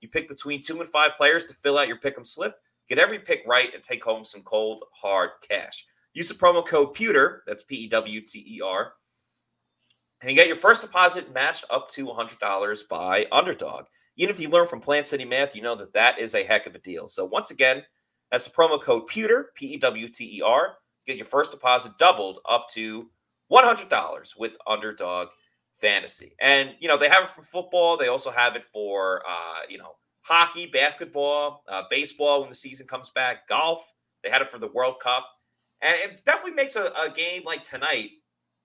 [0.00, 2.54] You pick between two and five players to fill out your pick'em slip.
[2.88, 5.84] Get every pick right and take home some cold hard cash.
[6.14, 7.42] Use the promo code Pewter.
[7.46, 8.92] That's P E W T E R,
[10.20, 13.84] and you get your first deposit matched up to $100 by Underdog.
[14.16, 16.66] Even if you learn from Plant City Math, you know that that is a heck
[16.66, 17.06] of a deal.
[17.06, 17.84] So once again,
[18.30, 20.74] that's the promo code Pewter, P E W T E R.
[21.06, 23.08] Get your first deposit doubled up to
[23.50, 25.28] $100 with Underdog
[25.80, 26.34] Fantasy.
[26.40, 27.96] And, you know, they have it for football.
[27.96, 32.86] They also have it for, uh, you know, hockey, basketball, uh, baseball when the season
[32.86, 33.92] comes back, golf.
[34.22, 35.26] They had it for the World Cup.
[35.80, 38.10] And it definitely makes a, a game like tonight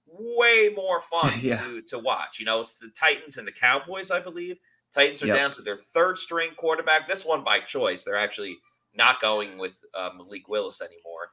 [0.08, 1.58] way more fun Yeah.
[1.58, 2.40] to, to watch.
[2.40, 4.60] You know, it's the Titans and the Cowboys, I believe.
[4.94, 5.36] Titans are Yep.
[5.36, 7.08] down to their third string quarterback.
[7.08, 8.04] This one by choice.
[8.04, 8.58] They're actually
[8.96, 11.30] not going with uh, Malik Willis anymore.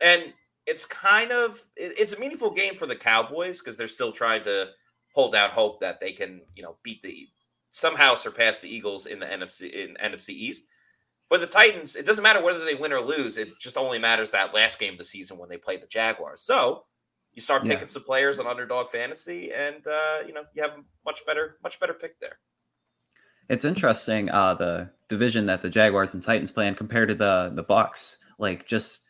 [0.00, 0.32] And
[0.66, 4.42] it's kind of it- it's a meaningful game for the Cowboys because they're still trying
[4.44, 4.68] to
[5.12, 7.28] hold out hope that they can, you know, beat the
[7.70, 10.66] somehow surpass the Eagles in the NFC in NFC East.
[11.30, 13.38] But the Titans, it doesn't matter whether they win or lose.
[13.38, 16.42] It just only matters that last game of the season when they play the Jaguars.
[16.42, 16.84] So
[17.34, 17.72] you start Yeah.
[17.72, 21.56] picking some players on underdog fantasy, and uh, you know you have a much better,
[21.62, 22.38] much better pick there.
[23.48, 27.52] It's interesting uh the division that the Jaguars and Titans play in compared to the
[27.54, 28.18] the Bucks.
[28.38, 29.02] Like just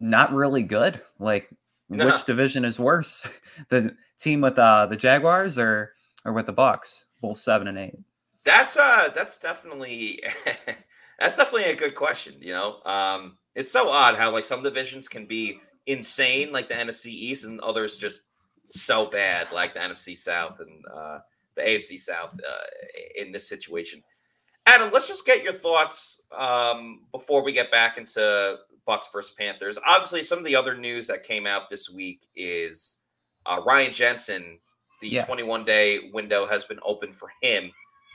[0.00, 1.00] not really good.
[1.18, 1.48] Like
[1.88, 2.06] No.
[2.06, 3.26] which division is worse?
[3.68, 5.94] the team with uh the Jaguars or
[6.24, 7.06] or with the Bucks?
[7.20, 7.98] Both seven and eight.
[8.44, 10.22] That's uh that's definitely
[11.18, 12.80] that's definitely a good question, you know.
[12.84, 17.44] Um it's so odd how like some divisions can be insane like the NFC East
[17.44, 18.22] and others just
[18.70, 21.20] so bad like the NFC South and uh
[21.54, 24.02] the AFC South uh, in this situation.
[24.66, 28.58] Adam, let's just get your thoughts um before we get back into
[28.88, 29.78] Bucks versus Panthers.
[29.86, 32.96] Obviously, some of the other news that came out this week is
[33.48, 34.58] uh, Ryan Jensen.
[35.00, 35.24] The Yeah.
[35.24, 37.70] 21 day window has been open for him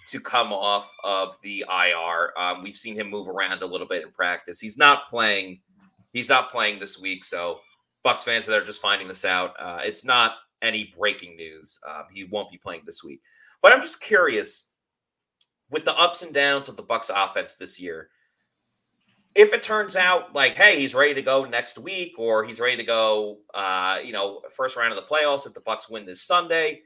[0.10, 2.34] to come off of the IR.
[2.38, 4.60] Um, we've seen him move around a little bit in practice.
[4.60, 5.62] He's not playing.
[6.12, 7.24] He's not playing this week.
[7.24, 7.62] So
[8.04, 11.80] Bucks fans that are just finding this out, uh, it's not any breaking news.
[11.90, 13.22] Um, he won't be playing this week.
[13.62, 14.68] But I'm just curious
[15.70, 18.10] with the ups and downs of the Bucks offense this year.
[19.36, 22.78] If it turns out like, hey, he's ready to go next week, or he's ready
[22.78, 26.22] to go, uh, you know, first round of the playoffs if the Bucks win this
[26.22, 26.82] Sunday,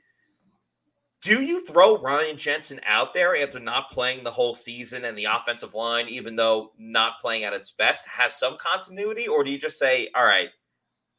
[1.21, 5.25] do you throw Ryan Jensen out there after not playing the whole season and the
[5.25, 9.27] offensive line, even though not playing at its best, has some continuity?
[9.27, 10.49] Or do you just say, all right,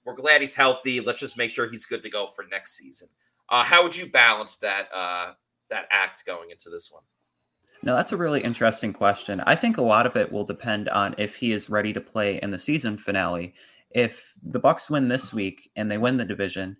[0.04, 1.00] we're glad he's healthy.
[1.00, 3.08] Let's just make sure he's good to go for next season.
[3.50, 5.32] Uh, how would you balance that uh,
[5.68, 7.02] that act going into this one?
[7.82, 9.40] No, that's a really interesting question.
[9.46, 12.38] I think a lot of it will depend on if he is ready to play
[12.42, 13.54] in the season finale.
[13.90, 16.76] If the Bucks win this week and they win the division,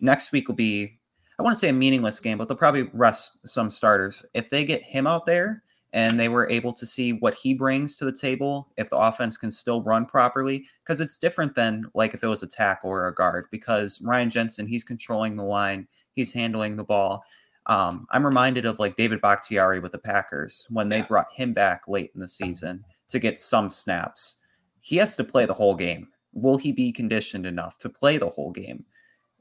[0.00, 0.98] next week will be
[1.38, 4.24] I want to say a meaningless game, but they'll probably rest some starters.
[4.34, 7.96] If they get him out there and they were able to see what he brings
[7.96, 12.14] to the table, if the offense can still run properly, because it's different than like
[12.14, 15.88] if it was a tackle or a guard, because Ryan Jensen, he's controlling the line,
[16.12, 17.24] he's handling the ball.
[17.66, 21.82] Um, I'm reminded of like David Bakhtiari with the Packers when they brought him back
[21.88, 24.40] late in the season to get some snaps.
[24.80, 26.08] He has to play the whole game.
[26.32, 28.84] Will he be conditioned enough to play the whole game?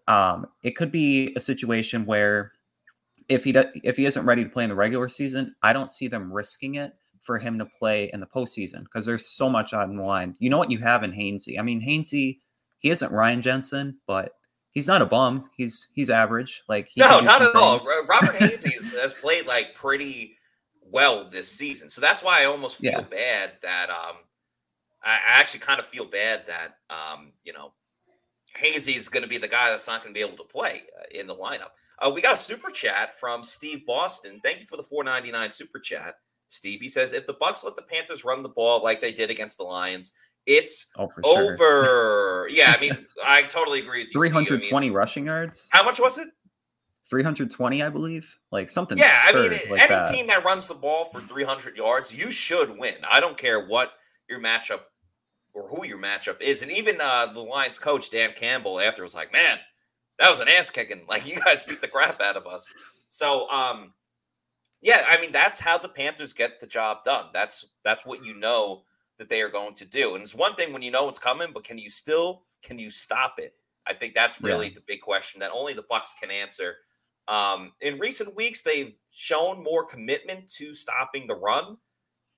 [0.08, 2.54] Um, it could be a situation where
[3.30, 5.92] if he do, if he isn't ready to play in the regular season, I don't
[5.92, 9.74] see them risking it for him to play in the postseason because there's so much
[9.74, 10.36] on the line.
[10.40, 11.58] You know what you have in Hainsey.
[11.58, 12.40] I mean, Hainsey,
[12.80, 14.34] he isn't Ryan Jensen, but
[14.74, 15.50] he's not a bum.
[15.56, 16.64] He's he's average.
[16.68, 17.80] Like he no, not at all.
[17.80, 20.38] Robert Hainsey has played like pretty
[20.82, 23.02] well this season, so that's why I almost feel Yeah.
[23.02, 24.18] bad that um,
[25.04, 27.74] I, actually kind of feel bad that um, you know,
[28.62, 31.04] is going to be the guy that's not going to be able to play uh,
[31.12, 31.72] in the lineup.
[32.00, 34.40] Uh, we got a super chat from Steve Boston.
[34.44, 36.16] Thank you for the 499 super chat,
[36.50, 36.82] Steve.
[36.82, 39.58] He says if the Bucks let the Panthers run the ball like they did against
[39.58, 40.12] the Lions,
[40.46, 41.54] it's Oh, sure.
[41.54, 42.50] over.
[42.50, 44.20] yeah, I mean, I totally agree with you.
[44.20, 44.36] Steve.
[44.36, 46.28] I mean, 320 rushing yards, how much was it?
[47.10, 48.98] 320, I believe, like something.
[48.98, 50.10] Yeah, I mean, like any that.
[50.12, 52.96] team that runs the ball for 300 yards, you should win.
[53.10, 53.92] I don't care what
[54.30, 54.80] your matchup
[55.54, 56.62] or who your matchup is.
[56.62, 59.60] And even uh, the Lions coach, Dan Campbell, after was like, man,
[60.18, 61.02] that was an ass kicking.
[61.08, 62.72] Like, you guys beat the crap out of us.
[63.10, 63.94] So, um,
[64.82, 67.26] yeah, I mean, that's how the Panthers get the job done.
[67.34, 68.84] That's that's what you know
[69.18, 70.16] that they are going to do.
[70.16, 72.90] And it's one thing when you know it's coming, but can you still can you
[72.90, 73.54] stop it?
[73.86, 76.76] I think that's really the big question that only the Bucks can answer.
[77.28, 81.78] Um, in recent weeks, they've shown more commitment to stopping the run.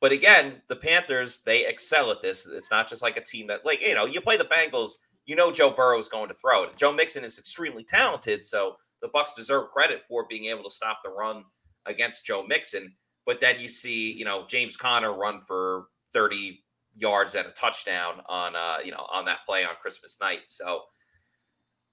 [0.02, 2.48] But again, the Panthers, they excel at this.
[2.48, 4.94] It's not just like a team that, like, you know, you play the Bengals,
[5.26, 6.78] you know Joe Burrow is going to throw it.
[6.78, 11.00] Joe Mixon is extremely talented, so the Bucks deserve credit for being able to stop
[11.04, 11.44] the run
[11.86, 12.94] against Joe Mixon.
[13.26, 16.64] But then you see, you know, James Conner run for 30
[16.98, 20.42] yards and a touchdown on uh, you know, on that play on Christmas night.
[20.48, 20.82] So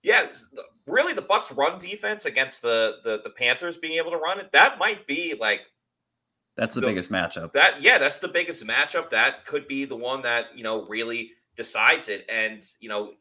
[0.02, 0.26] yeah,
[0.86, 4.50] really the Bucks run defense against the the the Panthers being able to run it,
[4.52, 5.60] that might be like
[6.56, 7.52] That's the the- biggest matchup.
[7.52, 9.10] that yeah, that's the biggest matchup.
[9.10, 12.24] That could be the one that you know really decides it.
[12.28, 13.12] And you know,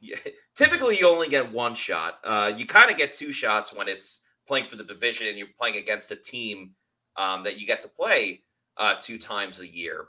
[0.56, 2.18] typically you only get one shot.
[2.24, 5.46] Uh, you kind of get two shots when it's playing for the division and you're
[5.58, 6.72] playing against a team
[7.16, 8.42] um, that you get to play
[8.80, 10.06] uh, two times a year.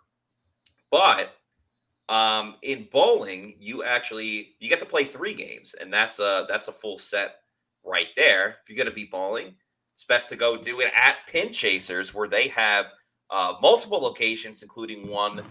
[0.90, 1.36] But
[2.10, 6.68] um, in bowling, you actually you get to play three games, and that's a that's
[6.68, 7.36] a full set
[7.86, 8.58] right there.
[8.64, 9.54] If you're going to be bowling,
[9.94, 12.88] it's best to go do it at Pin Chasers, where they have
[13.30, 15.42] uh, multiple locations, including one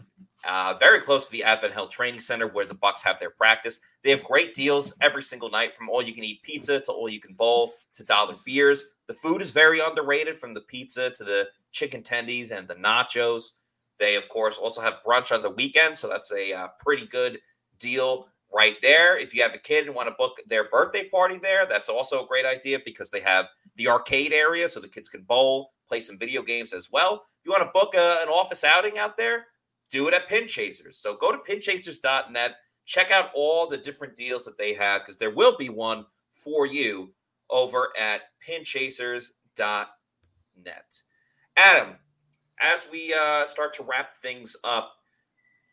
[0.48, 3.80] uh, very close to the Advent Health Training Center, where the Bucks have their practice.
[4.02, 7.08] They have great deals every single night, from all you can eat pizza to all
[7.08, 8.86] you can bowl to dollar beers.
[9.06, 13.52] The food is very underrated, from the pizza to the chicken tendies and the nachos.
[13.98, 17.38] They, of course, also have brunch on the weekend, so that's a uh, pretty good
[17.78, 19.18] deal right there.
[19.18, 22.24] If you have a kid and want to book their birthday party there, that's also
[22.24, 26.00] a great idea because they have the arcade area so the kids can bowl, play
[26.00, 27.26] some video games as well.
[27.40, 29.46] If you want to book a, an office outing out there,
[29.90, 30.96] do it at Pin Chasers.
[30.96, 32.52] So go to pinchasers.net,
[32.86, 36.66] check out all the different deals that they have because there will be one for
[36.66, 37.12] you
[37.50, 41.02] over at pinchasers.net.
[41.56, 41.96] Adam,
[42.60, 44.94] as we uh, start to wrap things up,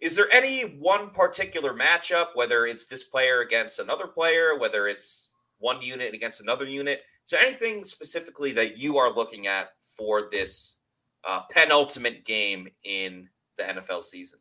[0.01, 5.33] is there any one particular matchup, whether it's this player against another player, whether it's
[5.59, 7.01] one unit against another unit?
[7.25, 10.77] Is there anything specifically that you are looking at for this
[11.27, 13.27] uh, penultimate game in
[13.57, 14.39] the NFL season?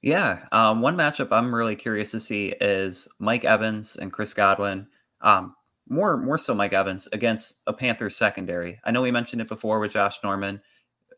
[0.00, 4.88] Yeah, um, one matchup I'm really curious to see is Mike Evans and Chris Godwin.
[5.20, 5.54] Um,
[5.88, 8.80] more more so Mike Evans against a Panthers secondary.
[8.84, 10.60] I know we mentioned it before with Josh Norman.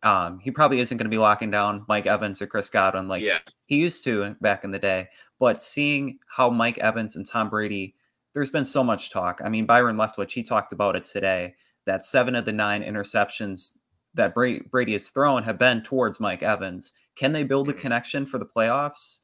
[0.02, 3.22] Um, he probably isn't going to be locking down Mike Evans or Chris Godwin like
[3.22, 3.38] Yeah.
[3.64, 5.08] he used to back in the day.
[5.38, 7.94] But seeing how Mike Evans and Tom Brady,
[8.34, 9.40] there's been so much talk.
[9.42, 11.54] I mean, Byron Leftwich, he talked about it today
[11.86, 13.78] that seven of the nine interceptions
[14.12, 16.92] that Brady has thrown have been towards Mike Evans.
[17.16, 17.80] Can they build a Mhm.
[17.80, 19.20] connection for the playoffs?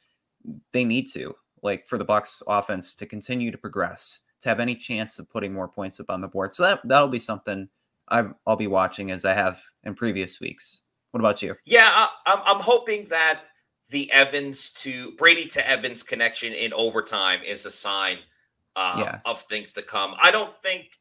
[0.72, 4.74] They need to, like for the Bucks offense to continue to progress, to have any
[4.74, 6.54] chance of putting more points up on the board.
[6.54, 7.68] So that that'll be something
[8.08, 10.80] i I'll be watching as I have in previous weeks.
[11.12, 11.56] What about you?
[11.64, 13.42] Yeah, I, I'm, I'm hoping that
[13.90, 18.18] the Evans to Brady to Evans connection in overtime is a sign
[18.76, 19.20] uh, Yeah.
[19.24, 20.14] of things to come.
[20.22, 20.99] I don't think.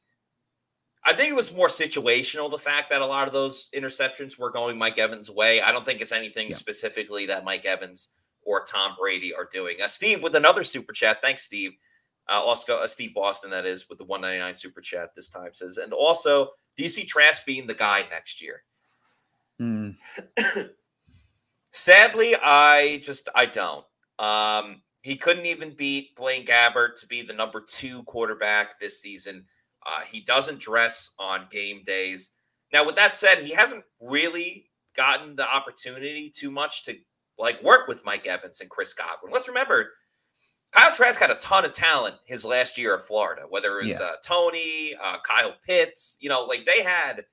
[1.05, 2.51] I think it was more situational.
[2.51, 5.61] The fact that a lot of those interceptions were going Mike Evans' way.
[5.61, 6.55] I don't think it's anything Yeah.
[6.55, 8.09] specifically that Mike Evans
[8.41, 9.81] or Tom Brady are doing.
[9.81, 11.21] Uh, Steve with another super chat.
[11.21, 11.71] Thanks, Steve.
[12.27, 15.77] Uh, also, uh, Steve Boston, that is, with the 199 super chat this time says,
[15.77, 18.63] and also, do you see Trask being the guy next year?
[19.57, 19.91] Hmm.
[21.71, 23.85] Sadly, I just I don't.
[24.17, 29.45] Um, he couldn't even beat Blaine Gabbert to be the number two quarterback this season.
[29.85, 32.29] Uh, he doesn't dress on game days.
[32.73, 36.95] Now, with that said, he hasn't really gotten the opportunity too much to
[37.37, 39.31] like work with Mike Evans and Chris Godwin.
[39.31, 39.91] Let's remember,
[40.71, 43.99] Kyle Trask had a ton of talent his last year at Florida, whether it was
[43.99, 44.05] Yeah.
[44.07, 47.25] uh, Toney, uh, Kyle Pitts, you know, like they had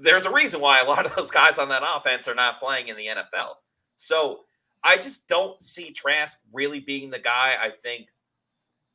[0.00, 2.88] there's a reason why a lot of those guys on that offense are not playing
[2.88, 3.54] in the NFL.
[3.96, 4.40] So
[4.82, 7.54] I just don't see Trask really being the guy.
[7.60, 8.08] I think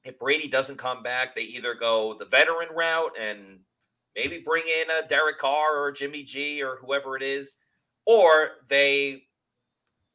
[0.03, 3.59] if Brady doesn't come back, they either go the veteran route and
[4.15, 7.57] maybe bring in a Derek Carr or Jimmy G or whoever it is,
[8.05, 9.23] or they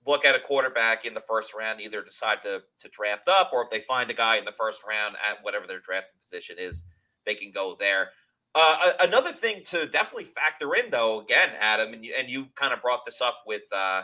[0.06, 3.62] look at a quarterback in the first round, either decide to to draft up, or
[3.62, 6.84] if they find a guy in the first round at whatever their drafting position is,
[7.26, 8.10] they can go there.
[8.54, 12.72] Uh, another thing to definitely factor in, though, again, Adam, and you, and you kind
[12.72, 14.02] of brought this up with, uh,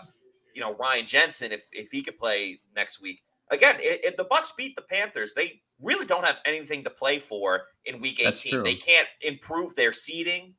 [0.54, 3.22] you know, Ryan Jensen, if if he could play next week.
[3.50, 7.62] Again, if the Bucs beat the Panthers, they really don't have anything to play for
[7.84, 8.62] in Week 18.
[8.62, 10.54] They can't improve their seeding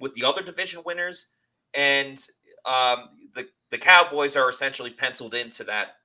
[0.00, 1.28] with the other division winners,
[1.74, 2.18] and
[2.64, 5.96] um, the the Cowboys are essentially penciled into that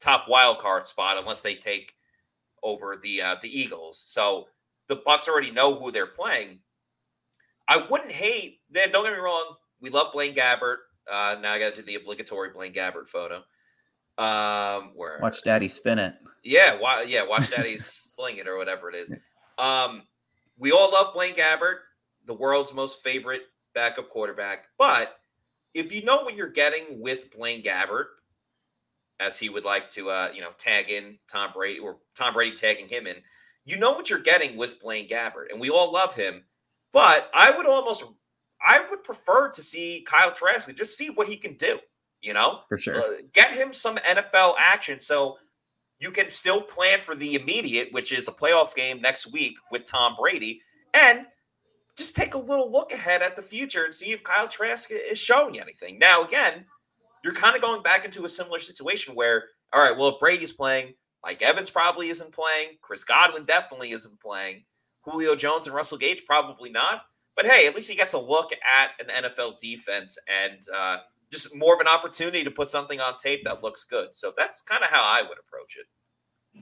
[0.00, 1.92] top wild card spot unless they take
[2.62, 3.98] over the uh, the Eagles.
[3.98, 4.46] So
[4.88, 6.60] the Bucs already know who they're playing.
[7.68, 8.60] I wouldn't hate.
[8.70, 9.54] then Don't get me wrong.
[9.80, 10.78] We love Blaine Gabbert.
[11.10, 13.42] Uh, now I got to do the obligatory Blaine Gabbert photo.
[14.20, 16.14] Um, where Watch Daddy spin it.
[16.44, 19.12] yeah, why, yeah, watch Daddy sling it or whatever it is.
[19.56, 20.02] Um,
[20.58, 21.76] we all love Blaine Gabbert,
[22.26, 23.42] the world's most favorite
[23.74, 24.66] backup quarterback.
[24.78, 25.16] But
[25.72, 28.06] if you know what you're getting with Blaine Gabbert,
[29.20, 32.54] as he would like to, uh, you know, tag in Tom Brady or Tom Brady
[32.56, 33.16] tagging him in,
[33.64, 36.44] you know what you're getting with Blaine Gabbert, and we all love him.
[36.92, 38.04] But I would almost,
[38.60, 41.78] I would prefer to see Kyle Trask and just see what he can do.
[42.22, 42.96] You know, For sure.
[42.98, 43.02] uh,
[43.32, 45.38] get him some NFL action so
[45.98, 49.84] you can still plan for the immediate, which is a playoff game next week with
[49.84, 50.60] Tom Brady,
[50.94, 51.26] and
[51.96, 55.18] just take a little look ahead at the future and see if Kyle Trask is
[55.18, 55.98] showing you anything.
[55.98, 56.64] Now, again,
[57.22, 60.52] you're kind of going back into a similar situation where, all right, well, if Brady's
[60.52, 64.64] playing, Mike Evans probably isn't playing, Chris Godwin definitely isn't playing,
[65.02, 67.02] Julio Jones and Russell Gage probably not.
[67.36, 70.98] But hey, at least he gets a look at an NFL defense and uh,
[71.30, 74.14] just more of an opportunity to put something on tape that looks good.
[74.14, 75.86] So that's kind of how I would approach it.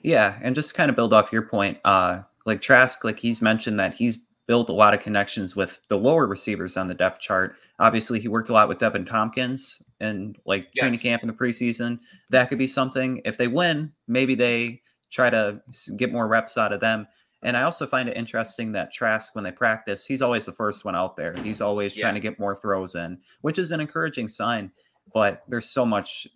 [0.02, 3.80] Yeah, and just kind of build off your point, uh, like Trask, like he's mentioned
[3.80, 7.56] that he's built a lot of connections with the lower receivers on the depth chart.
[7.78, 11.02] Obviously, he worked a lot with Deven Thompkins and like training Yes.
[11.02, 12.00] camp in the preseason.
[12.30, 13.20] That could be something.
[13.24, 15.60] If they win, maybe they try to
[15.96, 17.06] get more reps out of them.
[17.42, 20.84] And I also find it interesting that Trask, when they practice, he's always the first
[20.84, 21.34] one out there.
[21.34, 22.02] He's always Yeah.
[22.04, 24.72] trying to get more throws in, which is an encouraging sign.
[25.14, 26.26] But there's so much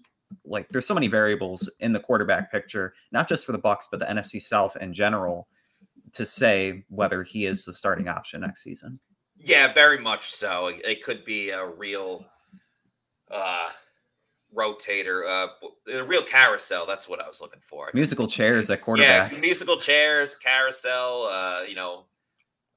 [0.46, 4.00] like there's so many variables in the quarterback picture, not just for the Bucs, but
[4.00, 5.48] the NFC South in general,
[6.14, 8.98] to say whether he is the starting option next season.
[9.36, 10.68] Yeah, very much so.
[10.68, 12.26] It- It could be a real
[13.30, 13.70] uh
[14.54, 15.48] rotator, uh
[15.92, 16.86] a real carousel.
[16.86, 17.90] That's what I was looking for.
[17.94, 19.32] Musical chairs at quarterback.
[19.32, 22.04] Yeah, musical chairs, carousel, uh, you know,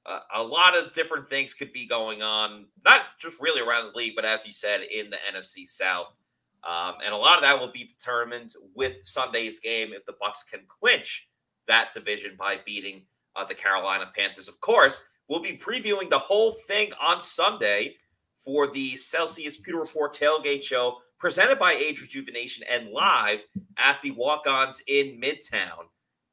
[0.05, 3.97] uh, a lot of different things could be going on, not just really around the
[3.97, 6.15] league, but as you said, in the NFC South.
[6.63, 10.49] Um, and a lot of that will be determined with Sunday's game if the Bucs
[10.49, 11.28] can clinch
[11.67, 13.03] that division by beating
[13.36, 14.47] uh, the Carolina Panthers.
[14.47, 17.95] Of course, we'll be previewing the whole thing on Sunday
[18.38, 23.45] for the Celsius Pewter Report tailgate show presented by Age Rejuvenation and live
[23.78, 25.86] at the Walk Ons in Midtown.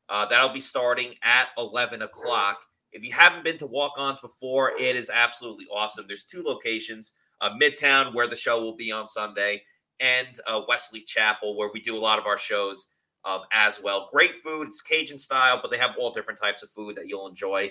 [0.09, 2.65] Uh, that'll be starting at 11 o'clock.
[2.93, 6.05] If you haven't been to Walk Ons before, it is absolutely awesome.
[6.07, 9.63] There's two locations uh, Midtown, where the show will be on Sunday,
[10.01, 12.91] and uh, Wesley Chapel, where we do a lot of our shows
[13.25, 14.09] um, as well.
[14.13, 14.69] Great food.
[14.69, 17.71] It's Cajun style, but they have all different types of food that you'll enjoy.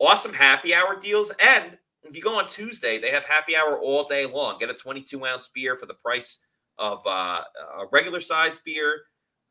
[0.00, 1.32] Awesome happy hour deals.
[1.42, 4.58] And if you go on Tuesday, they have happy hour all day long.
[4.58, 6.44] Get a 22 ounce beer for the price
[6.78, 7.40] of uh,
[7.78, 9.02] a regular size beer.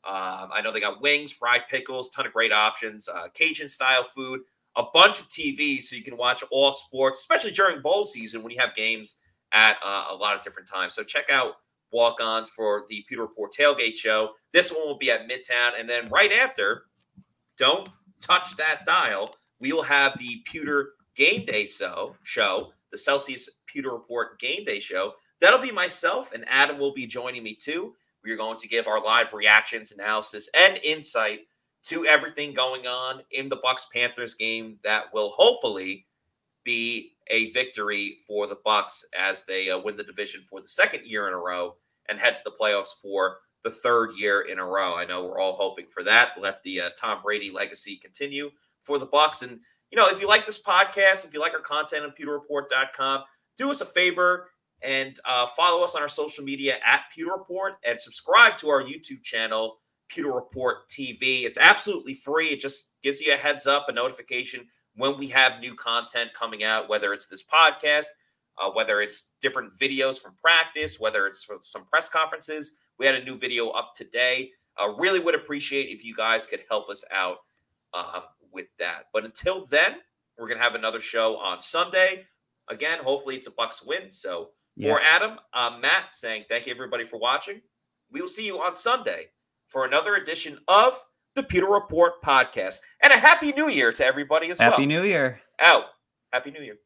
[0.06, 4.04] Um, I know they got wings, fried pickles, ton of great options, uh, Cajun style
[4.04, 4.42] food,
[4.76, 8.52] a bunch of TVs so you can watch all sports, especially during bowl season when
[8.52, 9.16] you have games
[9.54, 10.94] at uh, a lot of different times.
[10.94, 11.54] So check out
[11.94, 14.32] walk ons for the Pewter Report tailgate show.
[14.52, 15.80] This one will be at Midtown.
[15.80, 16.86] And then right after,
[17.58, 17.88] don't
[18.20, 19.36] touch that dial.
[19.60, 24.80] We will have the Pewter Game Day show, show the Celsius Pewter Report Game Day
[24.80, 25.14] show.
[25.42, 27.94] That'll be myself, and Adam will be joining me too.
[28.24, 31.42] We're going to give our live reactions, analysis, and insight
[31.84, 36.06] to everything going on in the Bucs Panthers game that will hopefully
[36.64, 41.06] be a victory for the Bucs as they uh, win the division for the second
[41.06, 41.76] year in a row
[42.10, 44.96] and head to the playoffs for the third year in a row.
[44.96, 46.32] I know we're all hoping for that.
[46.40, 48.52] Let the uh, Tom Brady legacy continue
[48.82, 49.42] for the Bucs.
[49.42, 49.60] And
[49.94, 53.22] you know, if you like this podcast, if you like our content on pewterreport.com,
[53.60, 54.50] do us a favor
[54.82, 58.82] and uh, follow us on our social media at Pewter Report and subscribe to our
[58.82, 59.78] YouTube channel,
[60.10, 61.44] Pewter Report TV.
[61.44, 62.48] It's absolutely free.
[62.48, 64.66] It just gives you a heads up, a notification
[64.96, 68.06] when we have new content coming out, whether it's this podcast,
[68.60, 72.78] uh, whether it's different videos from practice, whether it's some press conferences.
[72.98, 74.50] We had a new video up today.
[74.76, 77.38] Uh, really would appreciate if you guys could help us out
[77.94, 78.24] um,
[78.54, 79.06] with that.
[79.14, 79.96] But until then,
[80.38, 82.26] we're gonna have another show on Sunday.
[82.70, 84.12] Again, hopefully it's a Bucs win.
[84.12, 84.50] So
[84.82, 87.62] for Adam, I'm Matt saying thank you everybody for watching.
[88.12, 89.28] We will see you on Sunday
[89.68, 91.00] for another edition of
[91.36, 92.80] the Pewter Report podcast.
[93.02, 94.80] And a happy new year to everybody as Happy well.
[94.80, 95.42] Happy new Year.
[95.60, 95.86] Out.
[96.32, 96.78] Happy New Year.